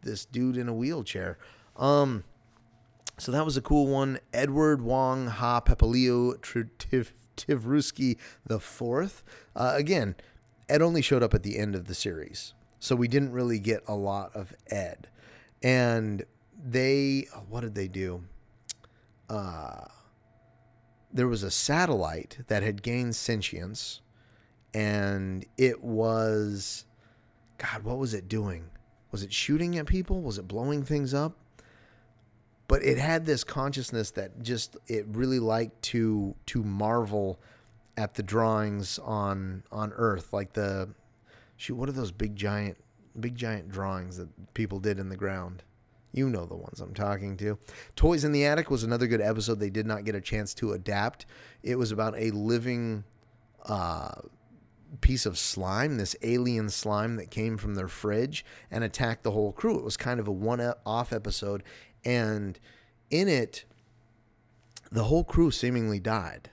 [0.02, 1.38] this dude in a wheelchair.
[1.76, 2.24] Um
[3.18, 4.18] so that was a cool one.
[4.32, 6.38] Edward Wong Hau Pepelu
[7.36, 8.16] Tivrusky
[8.46, 9.22] the fourth.
[9.54, 10.16] Uh, again,
[10.68, 12.54] Ed only showed up at the end of the series.
[12.82, 15.06] So we didn't really get a lot of Ed.
[15.62, 16.24] And
[16.68, 18.24] they, what did they do?
[19.30, 19.84] Uh,
[21.12, 24.00] there was a satellite that had gained sentience,
[24.74, 26.84] and it was,
[27.56, 28.64] God, what was it doing?
[29.12, 30.20] Was it shooting at people?
[30.20, 31.36] Was it blowing things up?
[32.66, 37.38] But it had this consciousness that just it really liked to to marvel
[37.96, 40.88] at the drawings on on Earth, like the
[41.62, 42.76] shoot, what are those big giant
[43.20, 45.62] big giant drawings that people did in the ground?
[46.12, 47.58] You know the ones I'm talking to.
[47.96, 50.72] Toys in the Attic was another good episode they did not get a chance to
[50.72, 51.24] adapt.
[51.62, 53.04] It was about a living
[53.64, 54.12] uh,
[55.00, 59.52] piece of slime, this alien slime that came from their fridge and attacked the whole
[59.52, 59.78] crew.
[59.78, 61.62] It was kind of a one off episode.
[62.04, 62.58] And
[63.08, 63.64] in it,
[64.90, 66.50] the whole crew seemingly died.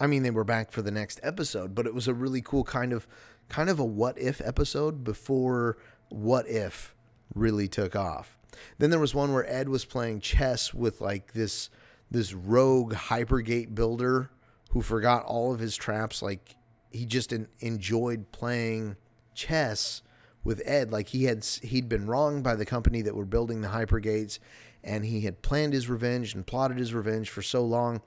[0.00, 2.64] I mean, they were back for the next episode, but it was a really cool
[2.64, 3.06] kind of
[3.52, 5.76] kind of a what if episode before
[6.08, 6.94] what if
[7.34, 8.38] really took off.
[8.78, 11.68] Then there was one where Ed was playing chess with like this
[12.10, 14.30] this rogue hypergate builder
[14.70, 16.56] who forgot all of his traps like
[16.90, 18.96] he just enjoyed playing
[19.34, 20.02] chess
[20.44, 23.68] with Ed like he had he'd been wronged by the company that were building the
[23.68, 24.38] hypergates
[24.82, 28.00] and he had planned his revenge and plotted his revenge for so long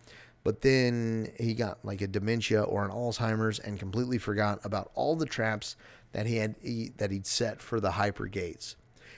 [0.46, 5.16] but then he got like a dementia or an Alzheimer's and completely forgot about all
[5.16, 5.76] the traps
[6.12, 8.76] that he had he, that he'd set for the hyper gates.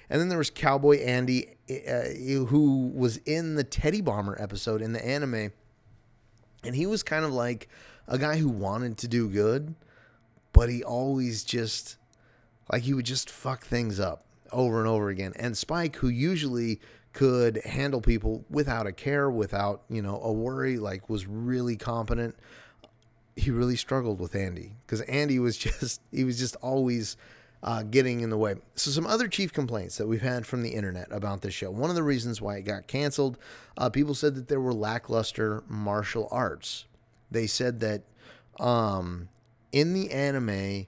[0.10, 4.94] And then there was Cowboy Andy, uh, who was in the Teddy Bomber episode in
[4.94, 5.52] the anime,
[6.64, 7.68] and he was kind of like
[8.08, 9.76] a guy who wanted to do good,
[10.54, 11.98] but he always just
[12.72, 14.24] like he would just fuck things up
[14.54, 15.34] over and over again.
[15.36, 16.80] And Spike, who usually
[17.18, 22.36] could handle people without a care, without, you know, a worry, like was really competent.
[23.36, 27.18] He really struggled with Andy because Andy was just, he was just always
[27.64, 28.58] uh, getting in the way.
[28.76, 31.72] So, some other chief complaints that we've had from the internet about this show.
[31.72, 33.40] One of the reasons why it got canceled,
[33.80, 36.86] uh, people said that there were lackluster martial arts.
[37.32, 38.04] They said that
[38.60, 39.30] um,
[39.72, 40.86] in the anime,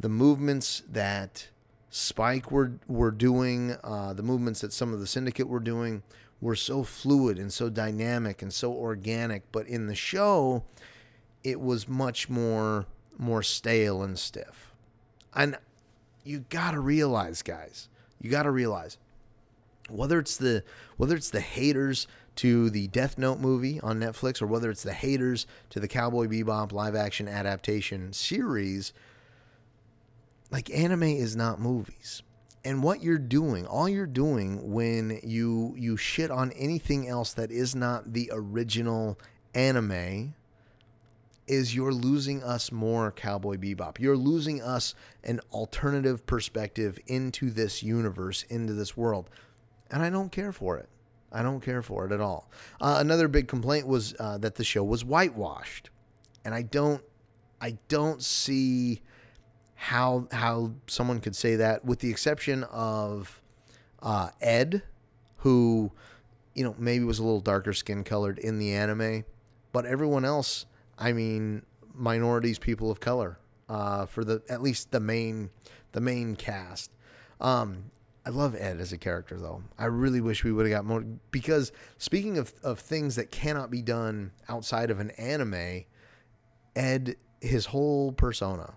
[0.00, 1.48] the movements that
[1.96, 6.02] Spike were were doing, uh, the movements that some of the syndicate were doing
[6.42, 9.50] were so fluid and so dynamic and so organic.
[9.50, 10.64] But in the show,
[11.42, 12.84] it was much more
[13.16, 14.72] more stale and stiff.
[15.34, 15.56] And
[16.22, 17.88] you gotta realize, guys,
[18.20, 18.98] you gotta realize
[19.88, 20.64] whether it's the
[20.98, 24.92] whether it's the haters to the Death Note movie on Netflix or whether it's the
[24.92, 28.92] haters to the Cowboy Bebop live action adaptation series
[30.50, 32.22] like anime is not movies.
[32.64, 37.50] And what you're doing all you're doing when you you shit on anything else that
[37.50, 39.18] is not the original
[39.54, 40.34] anime
[41.46, 44.00] is you're losing us more cowboy bebop.
[44.00, 49.30] You're losing us an alternative perspective into this universe into this world.
[49.90, 50.88] And i don't care for it.
[51.30, 52.50] I don't care for it at all.
[52.80, 55.90] Uh, another big complaint was uh, that the show was whitewashed.
[56.44, 57.02] And i don't
[57.60, 59.02] i don't see
[59.76, 63.40] how how someone could say that, with the exception of
[64.02, 64.82] uh, Ed,
[65.38, 65.92] who
[66.54, 69.24] you know maybe was a little darker skin colored in the anime,
[69.72, 70.66] but everyone else,
[70.98, 71.62] I mean,
[71.94, 75.50] minorities, people of color, uh, for the at least the main
[75.92, 76.90] the main cast.
[77.40, 77.90] Um,
[78.26, 79.62] I love Ed as a character, though.
[79.78, 81.04] I really wish we would have got more.
[81.30, 85.84] Because speaking of, of things that cannot be done outside of an anime,
[86.74, 88.74] Ed, his whole persona,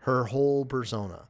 [0.00, 1.26] her whole persona.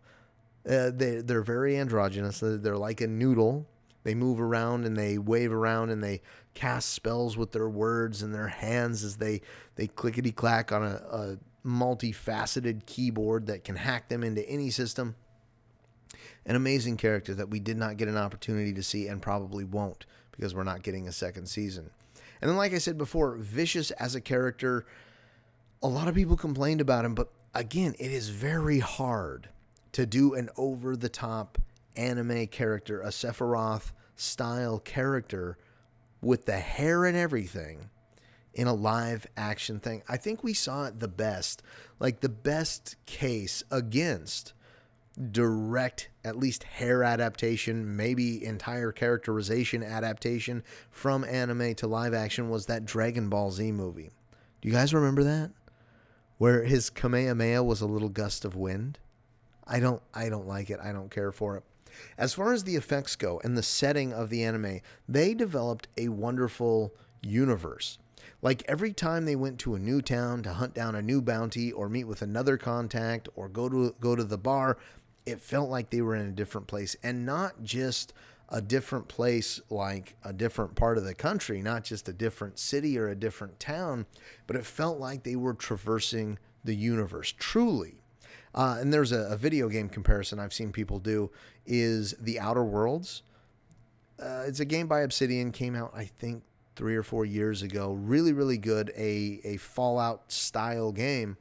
[0.69, 2.41] Uh, they they're very androgynous.
[2.41, 3.67] They're, like a noodle.
[4.03, 6.23] They move around and they wave around and they
[6.55, 9.43] cast spells with their words and their hands as they
[9.77, 15.17] they clickety clack on a, a multifaceted keyboard that can hack them into any system.
[16.47, 20.07] An amazing character that we did not get an opportunity to see and probably won't
[20.33, 21.91] because we're not getting a second season.
[22.41, 24.87] And then, like I said before, Vicious as a character,
[25.83, 29.49] a lot of people complained about him, but again, it is very hard
[29.93, 31.59] to do an over the top
[31.97, 35.59] anime character, a Sephiroth style character
[36.21, 37.91] with the hair and everything
[38.55, 40.03] in a live action thing.
[40.09, 41.63] I think we saw it the best,
[41.99, 44.53] like the best case against
[45.33, 52.67] direct, at least hair adaptation, maybe entire characterization adaptation from anime to live action was
[52.67, 54.11] that Dragon Ball Z movie.
[54.61, 55.51] Do you guys remember that?
[56.41, 58.99] Where his Kamehameha was a little gust of wind?
[59.67, 60.81] I don't I don't like it.
[60.83, 61.65] I don't care for it.
[62.17, 66.09] As far as the effects go and the setting of the anime, they developed a
[66.09, 67.99] wonderful universe.
[68.41, 71.73] Like every time they went to a new town to hunt down a new bounty
[71.73, 74.79] or meet with another contact or go to go to the bar,
[75.27, 78.15] it felt like they were in a different place and not just
[78.51, 82.99] a different place like a different part of the country, not just a different city
[82.99, 84.07] or a different town,
[84.47, 88.03] but it felt like they were traversing the universe truly.
[88.55, 91.31] Uh, and there's a, a, video game comparison I've seen people do
[91.67, 93.23] is The Outer Worlds.
[94.21, 96.43] Uh, it's a game by Obsidian, came out I think
[96.75, 97.93] three or four years ago.
[97.93, 98.93] Really, really good.
[98.97, 101.37] A a Fallout style game,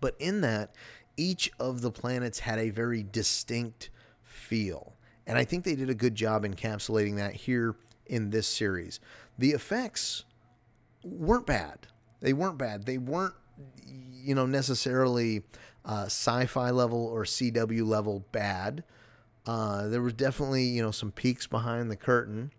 [0.00, 0.74] but in that,
[1.16, 3.90] each of the planets had a very distinct
[4.22, 4.93] feel.
[5.26, 9.00] And I think they did a good job encapsulating that here in this series.
[9.38, 10.24] The effects
[11.02, 11.86] weren't bad.
[12.20, 12.84] They weren't bad.
[12.86, 13.34] They weren't,
[13.86, 15.42] you know, necessarily
[15.84, 18.84] uh, sci-fi level or CW level bad.
[19.46, 22.50] Uh, there was definitely, you know, some peaks behind the curtain.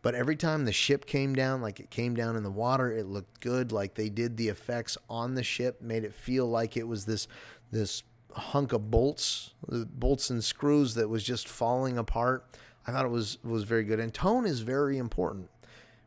[0.00, 3.06] But every time the ship came down, like it came down in the water, it
[3.06, 3.72] looked good.
[3.72, 7.26] Like they did the effects on the ship, made it feel like it was this
[7.70, 8.02] this
[8.32, 12.44] hunk of bolts, the bolts and screws that was just falling apart.
[12.86, 14.00] I thought it was was very good.
[14.00, 15.50] And tone is very important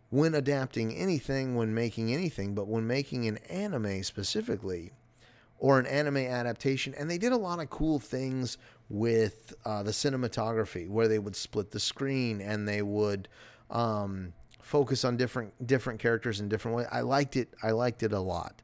[0.09, 4.91] when adapting anything, when making anything, but when making an anime specifically
[5.57, 6.93] or an anime adaptation.
[6.97, 8.57] And they did a lot of cool things
[8.89, 13.27] with uh, the cinematography, where they would split the screen and they would
[13.69, 16.87] um, focus on different different characters in different ways.
[16.91, 17.53] I liked it.
[17.63, 18.61] I liked it a lot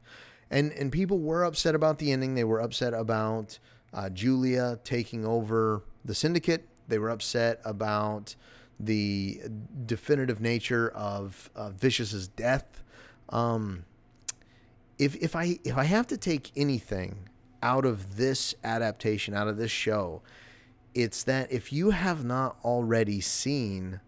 [0.50, 2.34] and and people were upset about the ending.
[2.34, 3.58] They were upset about
[3.92, 6.68] uh, Julia taking over the syndicate.
[6.88, 8.34] They were upset about
[8.80, 9.40] the
[9.86, 12.82] definitive nature of uh, Vicious's death.
[13.28, 13.84] Um,
[14.98, 17.28] if if I if I have to take anything
[17.62, 20.22] out of this adaptation, out of this show,
[20.94, 24.00] it's that if you have not already seen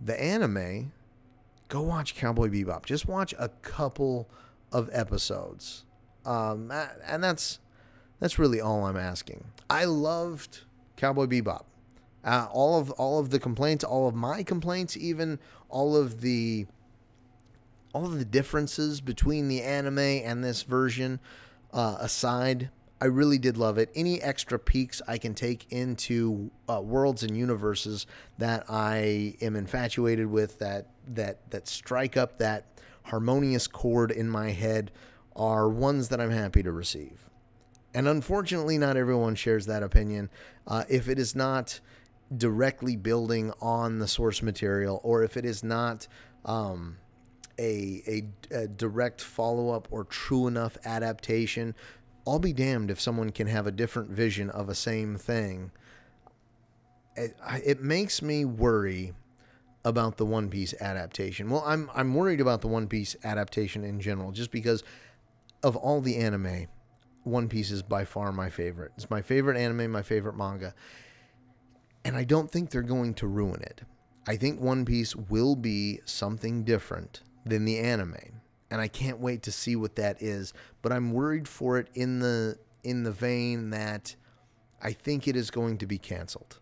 [0.00, 0.92] the anime,
[1.68, 2.84] go watch Cowboy Bebop.
[2.84, 4.28] Just watch a couple
[4.74, 5.84] of episodes.
[6.26, 6.70] Um,
[7.06, 7.60] and that's
[8.20, 9.44] that's really all I'm asking.
[9.70, 10.60] I loved
[10.96, 11.64] Cowboy Bebop.
[12.24, 16.66] Uh, all of all of the complaints, all of my complaints, even all of the
[17.92, 21.20] all of the differences between the anime and this version
[21.72, 22.70] uh, aside,
[23.00, 23.90] I really did love it.
[23.94, 28.06] Any extra peeks I can take into uh, worlds and universes
[28.38, 32.73] that I am infatuated with, that that that strike up that
[33.04, 34.90] harmonious chord in my head
[35.36, 37.30] are ones that I'm happy to receive.
[37.94, 40.30] And unfortunately, not everyone shares that opinion.
[40.66, 41.80] Uh, if it is not
[42.36, 46.08] directly building on the source material, or if it is not
[46.44, 46.96] um,
[47.58, 48.02] a,
[48.50, 51.74] a, a direct follow up or true enough adaptation,
[52.26, 55.70] I'll be damned if someone can have a different vision of a same thing.
[57.16, 59.12] It, it makes me worry
[59.84, 61.50] about the One Piece adaptation.
[61.50, 64.82] Well, I'm I'm worried about the One Piece adaptation in general, just because
[65.62, 66.66] of all the anime,
[67.22, 68.92] One Piece is by far my favorite.
[68.96, 70.74] It's my favorite anime, my favorite manga,
[72.04, 73.82] and I don't think they're going to ruin it.
[74.26, 79.42] I think One Piece will be something different than the anime, and I can't wait
[79.42, 80.54] to see what that is.
[80.80, 84.16] But I'm worried for it in the in the vein that
[84.82, 86.58] I think it is going to be canceled.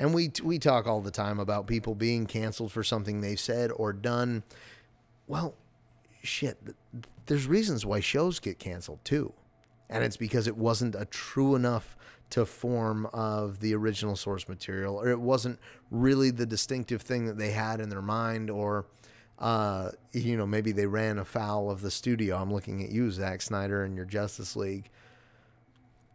[0.00, 3.70] And we we talk all the time about people being canceled for something they've said
[3.70, 4.42] or done.
[5.26, 5.54] Well,
[6.22, 6.56] shit,
[7.26, 9.34] there's reasons why shows get canceled too.
[9.90, 11.98] And it's because it wasn't a true enough
[12.30, 15.58] to form of the original source material or it wasn't
[15.90, 18.86] really the distinctive thing that they had in their mind or
[19.38, 22.36] uh, you know, maybe they ran afoul of the studio.
[22.36, 24.90] I'm looking at you, Zack Snyder, and your Justice League.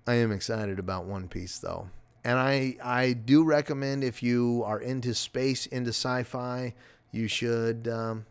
[0.07, 1.89] I am excited about One Piece, though
[2.25, 6.73] and I I do recommend if you are into space, into sci-fi,
[7.11, 8.25] you should um,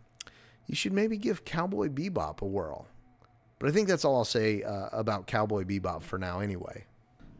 [0.67, 2.89] you should maybe give Cowboy Bebop a whirl.
[3.61, 6.85] But I think that's all I'll say uh, about Cowboy Bebop for now, anyway.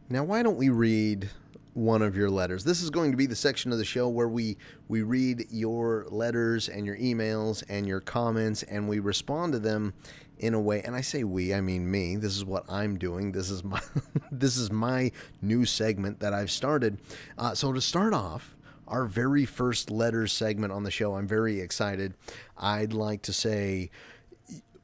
[0.09, 1.29] Now, why don't we read
[1.73, 2.63] one of your letters?
[2.63, 4.57] This is going to be the section of the show where we
[4.87, 9.93] we read your letters and your emails and your comments, and we respond to them
[10.39, 13.31] in a way and i say we i mean me this is what i'm doing
[13.31, 13.81] this is my
[14.31, 16.97] this is my new segment that i've started
[17.37, 18.55] uh, so to start off
[18.87, 22.13] our very first letters segment on the show i'm very excited
[22.57, 23.89] i'd like to say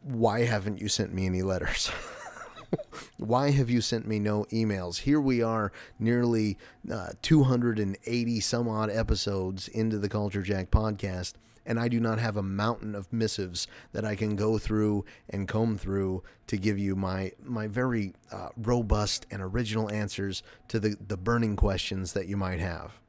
[0.03, 1.91] why haven't you sent me any letters?
[3.17, 4.97] Why have you sent me no emails?
[4.97, 6.57] Here we are, nearly
[6.91, 11.33] uh, 280 some odd episodes into the Culture Jack podcast,
[11.65, 15.47] and I do not have a mountain of missives that I can go through and
[15.47, 20.95] comb through to give you my my very uh, robust and original answers to the,
[21.07, 22.99] the burning questions that you might have.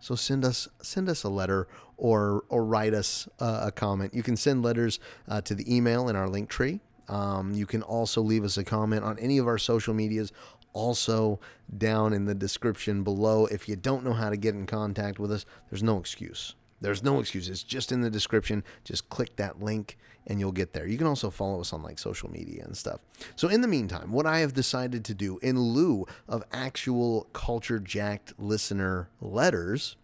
[0.00, 4.14] So send us send us a letter or or write us a comment.
[4.14, 4.98] You can send letters
[5.28, 6.80] uh, to the email in our link tree.
[7.08, 10.32] Um, you can also leave us a comment on any of our social medias.
[10.74, 11.38] Also,
[11.76, 13.44] down in the description below.
[13.46, 16.54] If you don't know how to get in contact with us, there's no excuse.
[16.82, 17.48] There's no excuse.
[17.48, 18.64] It's just in the description.
[18.84, 19.96] Just click that link
[20.26, 20.86] and you'll get there.
[20.86, 23.00] You can also follow us on like social media and stuff.
[23.36, 27.78] So, in the meantime, what I have decided to do in lieu of actual culture
[27.78, 29.96] jacked listener letters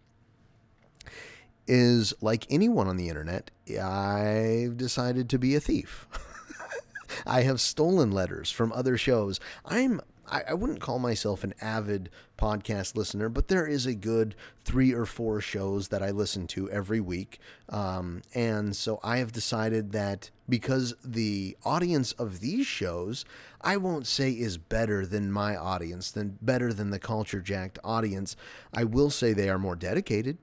[1.67, 6.07] is like anyone on the internet, I've decided to be a thief.
[7.25, 9.39] I have stolen letters from other shows.
[9.65, 14.35] I'm I, I wouldn't call myself an avid podcast listener, but there is a good
[14.63, 17.39] three or four shows that I listen to every week.
[17.69, 23.25] Um, and so I have decided that because the audience of these shows,
[23.61, 28.35] I won't say is better than my audience, than better than the Culture Jacked audience,
[28.73, 30.37] I will say they are more dedicated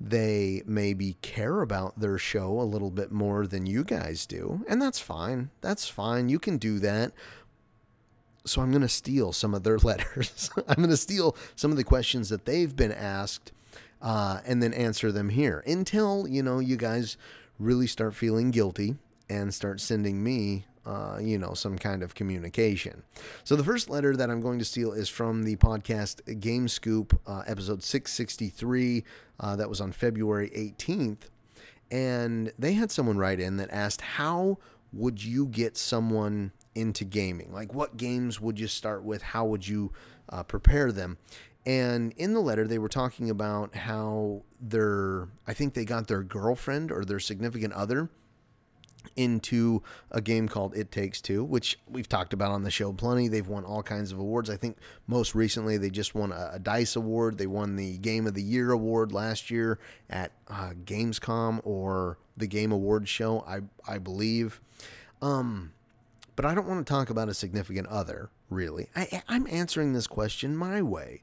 [0.00, 4.64] they maybe care about their show a little bit more than you guys do.
[4.68, 5.50] And that's fine.
[5.60, 6.28] That's fine.
[6.28, 7.12] You can do that.
[8.50, 10.50] So I'm going to steal some of their letters.
[10.68, 13.52] I'm going to steal some of the questions that they've been asked
[14.00, 17.16] uh, and then answer them here until, you know, you guys
[17.58, 18.96] really start feeling guilty
[19.28, 23.02] and start sending me uh, you know, some kind of communication.
[23.44, 27.20] So the first letter that I'm going to steal is from the podcast Game Scoop,
[27.26, 29.04] uh, episode 663.
[29.38, 31.28] Uh, that was on February 18th.
[31.90, 34.56] And they had someone write in that asked, How
[34.92, 37.52] would you get someone into gaming?
[37.52, 39.22] Like, what games would you start with?
[39.22, 39.92] How would you
[40.28, 41.18] uh, prepare them?
[41.66, 46.22] And in the letter, they were talking about how their, I think they got their
[46.22, 48.08] girlfriend or their significant other
[49.16, 53.28] into a game called It Takes Two, which we've talked about on the show plenty.
[53.28, 54.48] They've won all kinds of awards.
[54.48, 57.38] I think most recently they just won a, a Dice Award.
[57.38, 59.78] They won the Game of the Year award last year
[60.08, 64.60] at uh, Gamescom or the Game Awards show, I I believe.
[65.20, 65.72] Um,
[66.38, 68.88] but I don't want to talk about a significant other, really.
[68.94, 71.22] I, I'm answering this question my way.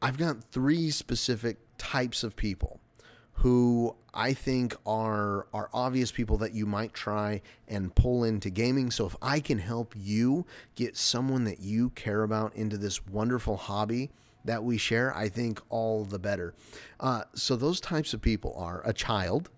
[0.00, 2.78] I've got three specific types of people
[3.32, 8.92] who I think are are obvious people that you might try and pull into gaming.
[8.92, 10.46] So if I can help you
[10.76, 14.12] get someone that you care about into this wonderful hobby
[14.44, 16.54] that we share, I think all the better.
[17.00, 19.50] Uh, so those types of people are a child.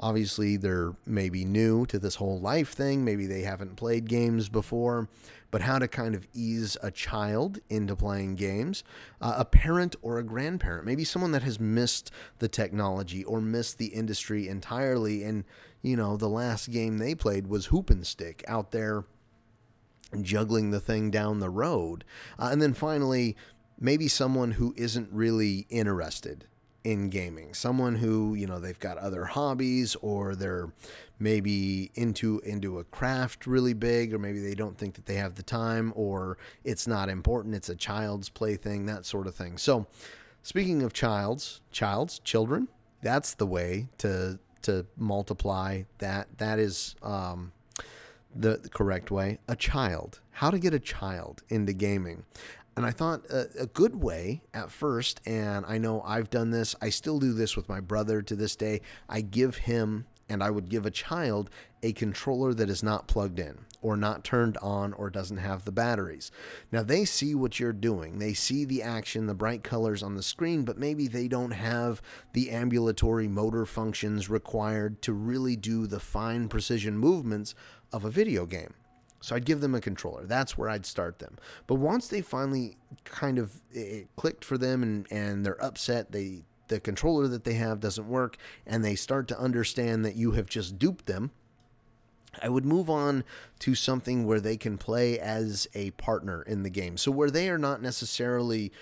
[0.00, 3.04] Obviously, they're maybe new to this whole life thing.
[3.04, 5.08] Maybe they haven't played games before
[5.50, 8.84] but how to kind of ease a child into playing games,
[9.20, 13.78] uh, a parent or a grandparent, maybe someone that has missed the technology or missed
[13.78, 15.24] the industry entirely.
[15.24, 15.44] And,
[15.82, 19.04] you know, the last game they played was Hoop and Stick out there
[20.22, 22.04] juggling the thing down the road.
[22.38, 23.36] Uh, and then finally,
[23.78, 26.46] maybe someone who isn't really interested
[26.84, 27.54] in gaming.
[27.54, 30.72] Someone who, you know, they've got other hobbies or they're
[31.18, 35.34] maybe into into a craft really big or maybe they don't think that they have
[35.34, 39.58] the time or it's not important, it's a child's play thing, that sort of thing.
[39.58, 39.86] So,
[40.42, 42.68] speaking of childs, childs, children,
[43.02, 46.28] that's the way to to multiply that.
[46.38, 47.52] That is um
[48.34, 49.38] the correct way.
[49.48, 50.20] A child.
[50.30, 52.24] How to get a child into gaming.
[52.80, 56.74] And I thought a, a, good way at first, and I know I've done this,
[56.80, 58.80] I still do this with my brother to this day.
[59.06, 61.50] I give him, and I would give a child,
[61.82, 65.72] a controller that is not plugged in or not turned on or doesn't have the
[65.72, 66.32] batteries.
[66.72, 68.18] Now they see what you're doing.
[68.18, 72.00] They see the action, the bright colors on the screen, but maybe they don't have
[72.32, 77.54] the ambulatory motor functions required to really do the fine precision movements
[77.92, 78.72] of a video game.
[79.20, 80.24] So I'd give them a controller.
[80.24, 81.36] That's where I'd start them.
[81.66, 86.42] But once they finally kind of it clicked for them and, and they're upset, they
[86.68, 88.36] the controller that they have doesn't work,
[88.66, 91.32] and they start to understand that you have just duped them.
[92.40, 93.24] I would move on
[93.58, 96.96] to something where they can play as a partner in the game.
[96.96, 98.72] So where they are not necessarily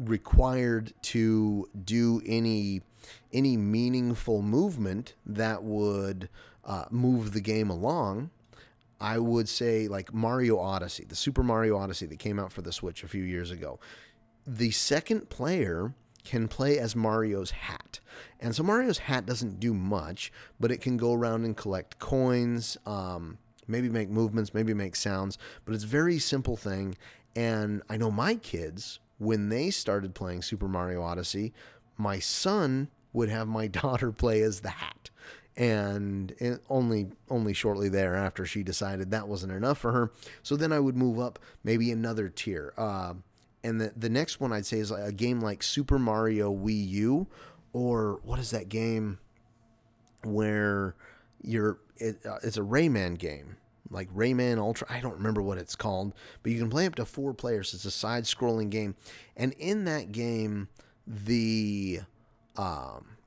[0.00, 2.82] required to do any
[3.32, 6.28] any meaningful movement that would
[6.64, 8.30] uh, move the game along
[9.00, 12.72] I would say like Mario Odyssey, the Super Mario Odyssey that came out for the
[12.72, 13.78] Switch a few years ago.
[14.46, 15.94] The second player
[16.24, 18.00] can play as Mario's hat.
[18.40, 22.76] And so Mario's hat doesn't do much, but it can go around and collect coins,
[22.86, 26.96] um, maybe make movements, maybe make sounds, but it's very simple thing.
[27.36, 31.52] And I know my kids, when they started playing Super Mario Odyssey,
[31.96, 35.07] my son would have my daughter play as the hat.
[35.58, 40.12] And only only shortly thereafter she decided that wasn't enough for her.
[40.44, 42.72] So then I would move up maybe another tier.
[42.76, 43.14] Uh,
[43.64, 47.26] and the the next one I'd say is a game like Super Mario Wii U,
[47.72, 49.18] or what is that game
[50.22, 50.94] where
[51.42, 53.56] you're it, uh, it's a Rayman game
[53.90, 54.86] like Rayman Ultra.
[54.88, 56.14] I don't remember what it's called,
[56.44, 57.74] but you can play up to four players.
[57.74, 58.94] It's a side-scrolling game,
[59.36, 60.68] and in that game,
[61.04, 62.02] the
[62.56, 63.17] um,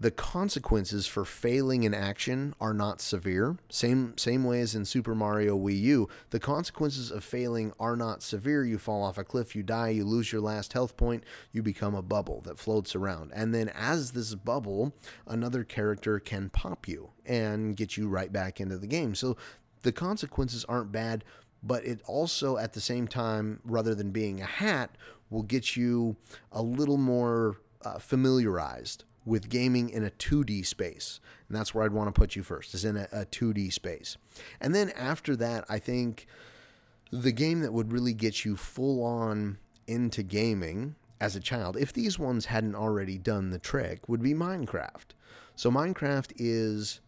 [0.00, 3.56] the consequences for failing in action are not severe.
[3.68, 8.22] Same same way as in Super Mario Wii U, the consequences of failing are not
[8.22, 8.64] severe.
[8.64, 11.96] You fall off a cliff, you die, you lose your last health point, you become
[11.96, 13.32] a bubble that floats around.
[13.34, 14.94] And then as this bubble,
[15.26, 19.16] another character can pop you and get you right back into the game.
[19.16, 19.36] So
[19.82, 21.24] the consequences aren't bad,
[21.60, 24.94] but it also at the same time rather than being a hat
[25.28, 26.16] will get you
[26.52, 31.20] a little more uh, familiarized with gaming in a 2D space.
[31.48, 34.16] And that's where I'd want to put you first, is in a, a 2D space.
[34.60, 36.26] And then after that, I think
[37.10, 41.92] the game that would really get you full on into gaming as a child, if
[41.92, 45.14] these ones hadn't already done the trick, would be Minecraft.
[45.56, 47.00] So Minecraft is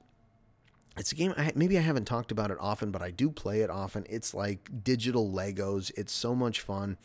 [0.97, 3.61] it's a game I, maybe I haven't talked about it often, but I do play
[3.61, 4.05] it often.
[4.11, 5.93] It's like digital Legos.
[5.97, 6.99] It's so much fun.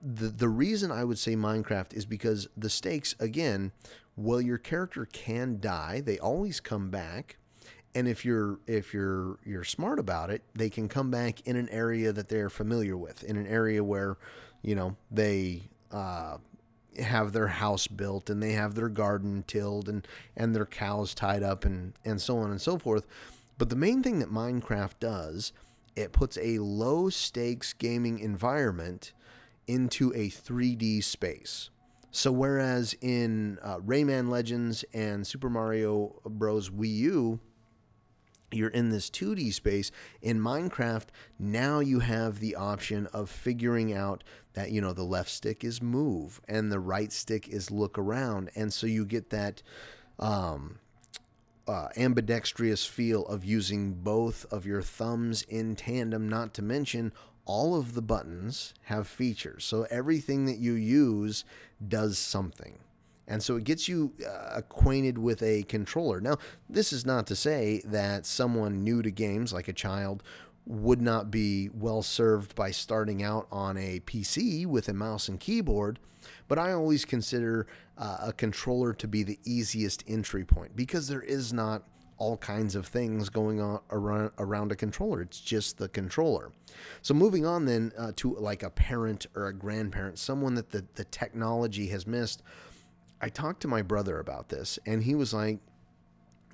[0.00, 3.72] The the reason I would say Minecraft is because the stakes again
[4.16, 6.00] well your character can die.
[6.00, 7.36] They always come back.
[7.94, 11.68] And if you're if you're you're smart about it they can come back in an
[11.70, 14.16] area that they're familiar with in an area where
[14.62, 16.36] you know they uh,
[17.00, 20.06] have their house built and they have their garden tilled and
[20.36, 23.06] and their cows tied up and and so on and so forth.
[23.58, 25.52] But the main thing that minecraft does
[25.96, 29.12] it puts a low stakes gaming environment
[29.66, 31.70] into a 3d space
[32.10, 36.70] so whereas in uh, Rayman Legends and Super Mario Bros.
[36.70, 37.40] Wii U,
[38.52, 39.90] you're in this 2D space.
[40.20, 41.06] In Minecraft,
[41.38, 44.24] now you have the option of figuring out
[44.54, 48.50] that, you know, the left stick is move and the right stick is look around.
[48.56, 49.62] And so you get that
[50.18, 50.80] um,
[51.68, 57.12] uh, ambidextrous feel of using both of your thumbs in tandem, not to mention
[57.50, 59.64] all of the buttons have features.
[59.64, 61.44] So everything that you use
[61.88, 62.78] does something.
[63.26, 66.20] And so it gets you uh, acquainted with a controller.
[66.20, 66.36] Now,
[66.68, 70.22] this is not to say that someone new to games, like a child,
[70.64, 75.40] would not be well served by starting out on a PC with a mouse and
[75.40, 75.98] keyboard,
[76.46, 77.66] but I always consider
[77.98, 81.82] uh, a controller to be the easiest entry point because there is not
[82.20, 85.22] all kinds of things going on around, around a controller.
[85.22, 86.52] It's just the controller.
[87.02, 90.84] So moving on then uh, to like a parent or a grandparent, someone that the,
[90.94, 92.42] the technology has missed.
[93.20, 95.58] I talked to my brother about this and he was like,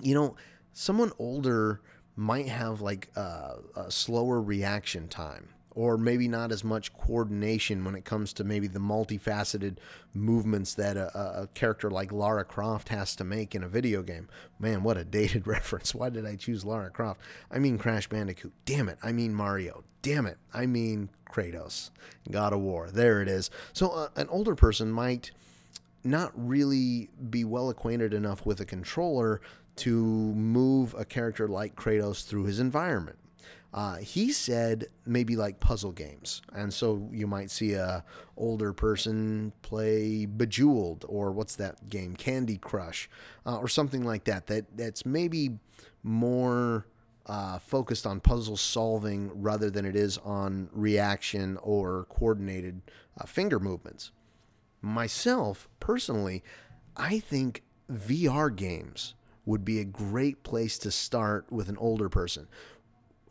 [0.01, 0.35] you know,
[0.71, 1.81] someone older
[2.15, 7.93] might have like a, a slower reaction time or maybe not as much coordination when
[7.93, 9.77] it comes to maybe the multifaceted
[10.11, 14.27] movements that a, a, character like Lara Croft has to make in a video game.
[14.59, 15.93] Man, what a dated reference.
[15.93, 17.21] Why did I choose Lara Croft?
[17.51, 18.53] I mean Crash Bandicoot.
[18.65, 18.97] Damn it.
[19.03, 19.83] I mean Mario.
[20.01, 20.39] Damn it.
[20.51, 21.91] I mean Kratos.
[22.31, 22.89] God of War.
[22.89, 23.51] There it is.
[23.73, 25.29] So uh, an older person might
[26.03, 29.41] not really be well acquainted enough with a controller
[29.75, 33.19] to move a character like Kratos through his environment.
[33.77, 38.03] Uh, he said maybe like puzzle games, and so you might see a
[38.35, 43.07] older person play Bejeweled or what's that game, Candy Crush,
[43.45, 44.47] uh, or something like that.
[44.47, 45.59] That that's maybe
[46.01, 46.87] more
[47.27, 52.81] uh, focused on puzzle solving rather than it is on reaction or coordinated
[53.21, 54.09] uh, finger movements.
[54.81, 56.43] Myself personally,
[56.95, 57.61] I think
[57.93, 59.13] VR games
[59.45, 62.47] would be a great place to start with an older person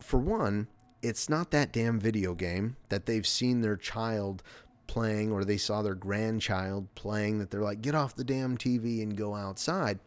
[0.00, 0.68] for one,
[1.02, 4.42] it's not that damn video game that they've seen their child
[4.86, 9.02] playing or they saw their grandchild playing that they're like, get off the damn TV
[9.02, 9.98] and go outside.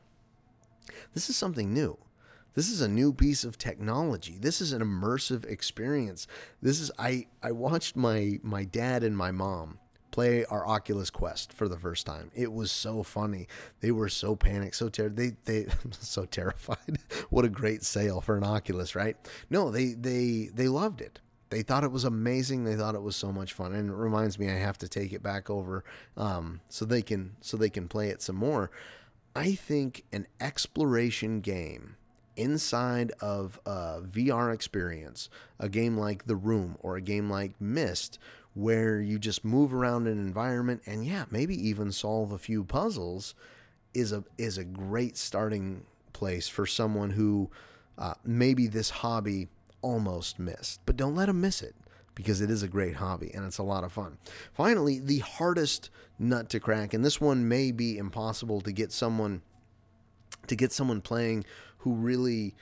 [1.13, 1.97] This is something new.
[2.55, 4.37] This is a new piece of technology.
[4.39, 6.27] This is an immersive experience.
[6.61, 9.79] This is I I watched my my dad and my mom
[10.19, 12.29] play our Oculus Quest for the first time.
[12.35, 13.47] It was so funny.
[13.79, 16.97] They were so panicked, so ter- they they so terrified.
[17.29, 19.15] what a great sale for an Oculus, right?
[19.49, 21.21] No, they they they loved it.
[21.51, 22.65] They thought it was amazing.
[22.65, 25.13] They thought it was so much fun, and it reminds me I have to take
[25.13, 25.85] it back over
[26.17, 28.71] um, so they can so they can play it some more.
[29.33, 31.95] I think an exploration game
[32.35, 35.29] inside of a VR experience,
[35.59, 38.19] a game like The Room or a game like Myst,
[38.59, 43.33] where you just move around an environment and yeah, maybe even solve a few puzzles,
[43.93, 47.49] is a is a great starting place for someone who
[47.97, 49.47] uh, maybe this hobby
[49.81, 50.81] almost missed.
[50.85, 51.73] But don't let them miss it
[52.15, 54.17] because it is a great hobby and it's a lot of fun.
[54.53, 59.41] Finally, the hardest nut to crack, and this one may be impossible to get someone
[60.47, 61.45] to get someone playing
[61.79, 62.55] who really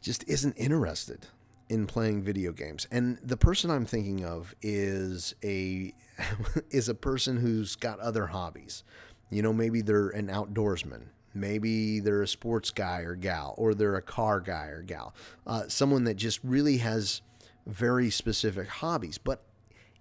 [0.00, 1.26] just isn't interested
[1.72, 2.86] in playing video games.
[2.90, 5.94] And the person I'm thinking of is a
[6.70, 8.84] is a person who's got other hobbies.
[9.30, 11.06] You know, maybe they're an outdoorsman.
[11.34, 15.14] Maybe they're a sports guy or gal, or they're a car guy or gal.
[15.46, 17.22] Uh, someone that just really has
[17.66, 19.16] very specific hobbies.
[19.16, 19.42] But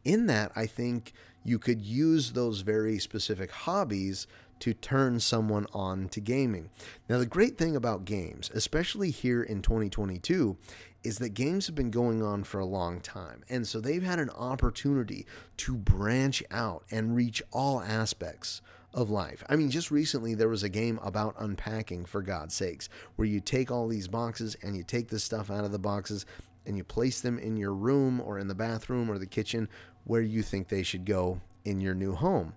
[0.03, 1.13] in that, I think
[1.45, 4.27] you could use those very specific hobbies
[4.61, 6.69] to turn someone on to gaming.
[7.09, 10.55] Now, the great thing about games, especially here in 2022,
[11.03, 13.43] is that games have been going on for a long time.
[13.49, 15.25] And so they've had an opportunity
[15.57, 18.61] to branch out and reach all aspects
[18.93, 19.43] of life.
[19.49, 23.39] I mean, just recently there was a game about unpacking, for God's sakes, where you
[23.39, 26.25] take all these boxes and you take the stuff out of the boxes
[26.65, 29.69] and you place them in your room or in the bathroom or the kitchen
[30.03, 32.53] where you think they should go in your new home.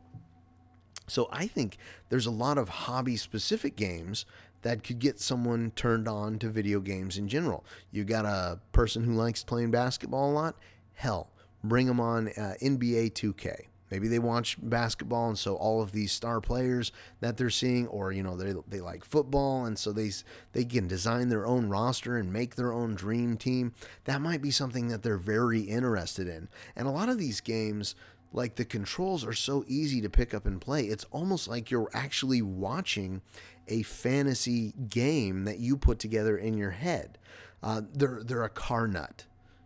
[1.06, 1.76] So I think
[2.08, 4.24] there's a lot of hobby specific games
[4.64, 7.64] that could get someone turned on to video games in general.
[7.92, 10.56] You got a person who likes playing basketball a lot?
[10.94, 11.30] Hell,
[11.62, 13.66] bring them on uh, NBA 2K.
[13.90, 18.10] Maybe they watch basketball, and so all of these star players that they're seeing, or
[18.10, 20.10] you know, they they like football, and so they
[20.52, 23.72] they can design their own roster and make their own dream team.
[24.04, 26.48] That might be something that they're very interested in.
[26.74, 27.94] And a lot of these games,
[28.32, 30.86] like the controls are so easy to pick up and play.
[30.86, 33.22] It's almost like you're actually watching
[33.68, 37.18] a fantasy game that you put together in your head.
[37.62, 39.24] Uh, they're they're a car nut.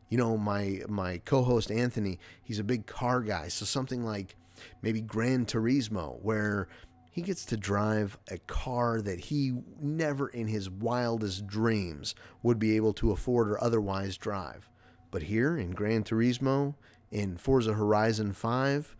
[0.09, 3.49] You know, my my co-host Anthony, he's a big car guy.
[3.49, 4.37] So something like
[4.83, 6.69] maybe Gran Turismo, where
[7.11, 12.77] he gets to drive a car that he never in his wildest dreams would be
[12.77, 14.69] able to afford or otherwise drive.
[15.11, 16.75] But here in Gran Turismo,
[17.11, 18.97] in Forza Horizon 5,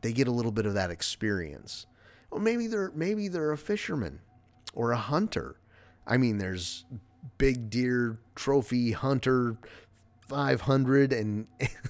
[0.00, 1.86] they get a little bit of that experience.
[2.30, 4.20] Or maybe they're maybe they're a fisherman
[4.74, 5.56] or a hunter.
[6.06, 6.84] I mean, there's
[7.36, 9.56] big deer trophy hunter
[10.28, 11.46] 500 and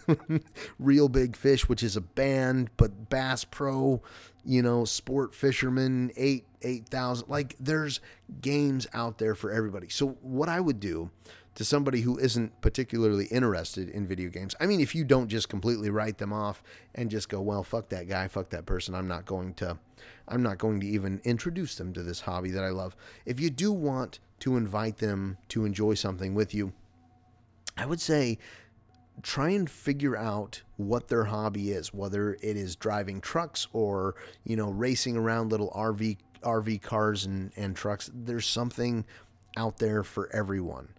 [0.78, 4.00] real big fish which is a band but bass pro
[4.44, 8.00] you know sport fisherman 8 8000 like there's
[8.40, 11.10] games out there for everybody so what i would do
[11.58, 14.54] to somebody who isn't particularly interested in video games.
[14.60, 16.62] I mean, if you don't just completely write them off
[16.94, 18.94] and just go, "Well, fuck that guy, fuck that person.
[18.94, 19.76] I'm not going to
[20.28, 22.94] I'm not going to even introduce them to this hobby that I love."
[23.26, 26.74] If you do want to invite them to enjoy something with you,
[27.76, 28.38] I would say
[29.22, 34.14] try and figure out what their hobby is, whether it is driving trucks or,
[34.44, 38.08] you know, racing around little RV RV cars and, and trucks.
[38.14, 39.04] There's something
[39.56, 40.90] out there for everyone.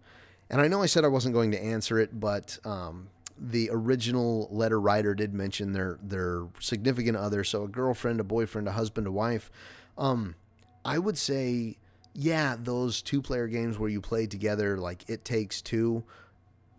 [0.49, 4.47] And I know I said I wasn't going to answer it, but um, the original
[4.51, 9.07] letter writer did mention their their significant other, so a girlfriend, a boyfriend, a husband,
[9.07, 9.51] a wife.
[9.97, 10.35] Um,
[10.83, 11.77] I would say,
[12.13, 16.03] yeah, those two player games where you play together, like It Takes Two,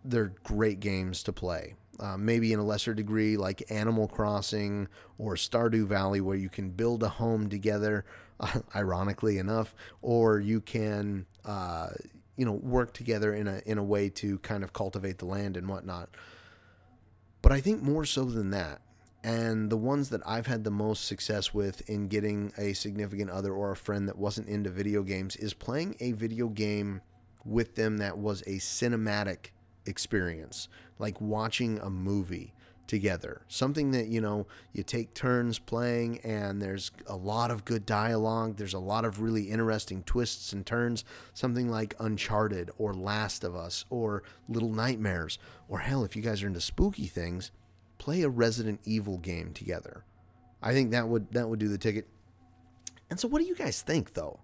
[0.03, 1.75] they're great games to play.
[1.99, 4.87] Uh, maybe in a lesser degree, like Animal Crossing
[5.19, 8.05] or Stardew Valley, where you can build a home together,
[8.39, 11.89] uh, ironically enough, or you can, uh,
[12.37, 15.57] you know work together in a in a way to kind of cultivate the land
[15.57, 16.09] and whatnot.
[17.41, 18.81] But I think more so than that,
[19.23, 23.53] and the ones that I've had the most success with in getting a significant other
[23.53, 27.01] or a friend that wasn't into video games is playing a video game
[27.43, 29.51] with them that was a cinematic
[29.85, 30.67] experience,
[30.99, 32.53] like watching a movie
[32.91, 33.41] together.
[33.47, 38.57] Something that, you know, you take turns playing and there's a lot of good dialogue.
[38.57, 41.05] There's a lot of really interesting twists and turns.
[41.33, 45.39] Something like Uncharted or Last of Us or Little Nightmares.
[45.69, 47.51] Or hell, if you guys are into spooky things,
[47.97, 50.03] play a Resident Evil game together.
[50.61, 52.09] I think that would that would do the ticket.
[53.09, 54.41] And so what do you guys think though?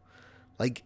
[0.57, 0.83] Like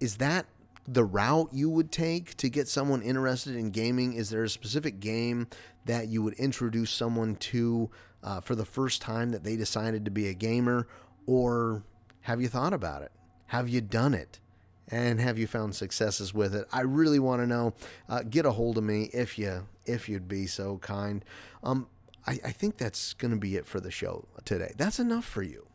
[0.00, 0.46] is that
[0.86, 4.14] the route you would take to get someone interested in gaming?
[4.14, 5.48] Is there a specific game
[5.84, 7.90] that you would introduce someone to
[8.22, 10.86] uh, for the first time that they decided to be a gamer?
[11.26, 11.84] Or
[12.22, 13.12] have you thought about it?
[13.46, 14.40] Have you done it?
[14.88, 16.66] And have you found successes with it?
[16.72, 17.74] I really want to know.
[18.08, 21.24] Uh, get a hold of me if you if you'd be so kind.
[21.62, 21.86] Um,
[22.26, 24.72] I, I think that's going to be it for the show today.
[24.76, 25.66] That's enough for you.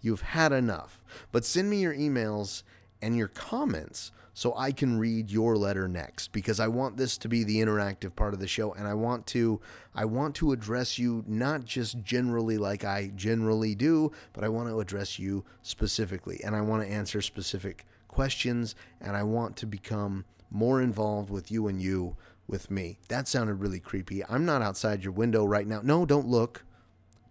[0.00, 1.02] You've had enough.
[1.32, 2.62] But send me your emails
[3.00, 7.26] and your comments so I can read your letter next because I want this to
[7.26, 9.62] be the interactive part of the show and I want to
[9.94, 14.68] I want to address you not just generally like I generally do, but I want
[14.68, 19.66] to address you specifically and I want to answer specific questions and I want to
[19.66, 22.14] become more involved with you and you
[22.46, 22.98] with me.
[23.08, 24.22] That sounded really creepy.
[24.22, 25.80] I'm not outside your window right now.
[25.82, 26.62] No, don't look.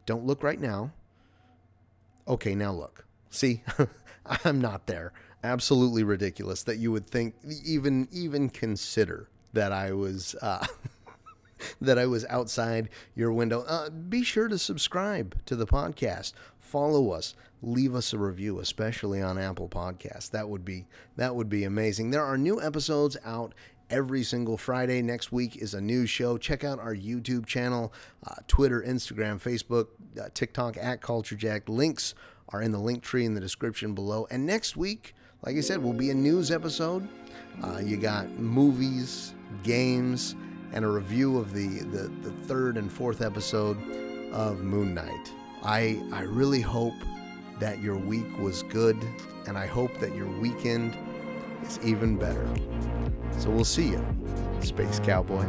[0.08, 0.92] Don't look right now.
[2.28, 3.06] Okay, now look.
[3.30, 3.62] See?
[4.44, 5.14] I'm not there
[5.46, 10.66] absolutely ridiculous that you would think even even consider that I was uh,
[11.82, 13.62] that I was outside your window.
[13.62, 19.22] Uh, be sure to subscribe to the podcast, follow us, leave us a review, especially
[19.22, 20.30] on Apple Podcasts.
[20.32, 20.86] That would be
[21.16, 22.12] that would be amazing.
[22.12, 23.54] There are new episodes out
[23.90, 25.02] every single Friday.
[25.02, 26.38] Next week is a new show.
[26.38, 27.94] Check out our YouTube channel,
[28.26, 29.88] uh, Twitter, Instagram, Facebook,
[30.20, 31.70] uh, TikTok at Culture Jack.
[31.70, 32.16] Links
[32.50, 34.28] are in the link tree in the description below.
[34.30, 35.15] And next week
[35.46, 37.08] like I said, will be a news episode.
[37.64, 40.36] Uh, you got movies, games,
[40.74, 43.78] and a review of the, the, the third and fourth episode
[44.34, 45.32] of Moon Knight.
[45.64, 46.96] I, I really hope
[47.60, 48.98] that your week was good,
[49.48, 50.98] and I hope that your weekend
[51.64, 52.48] is even better.
[53.38, 54.06] So we'll see you,
[54.62, 55.46] Space Cowboy.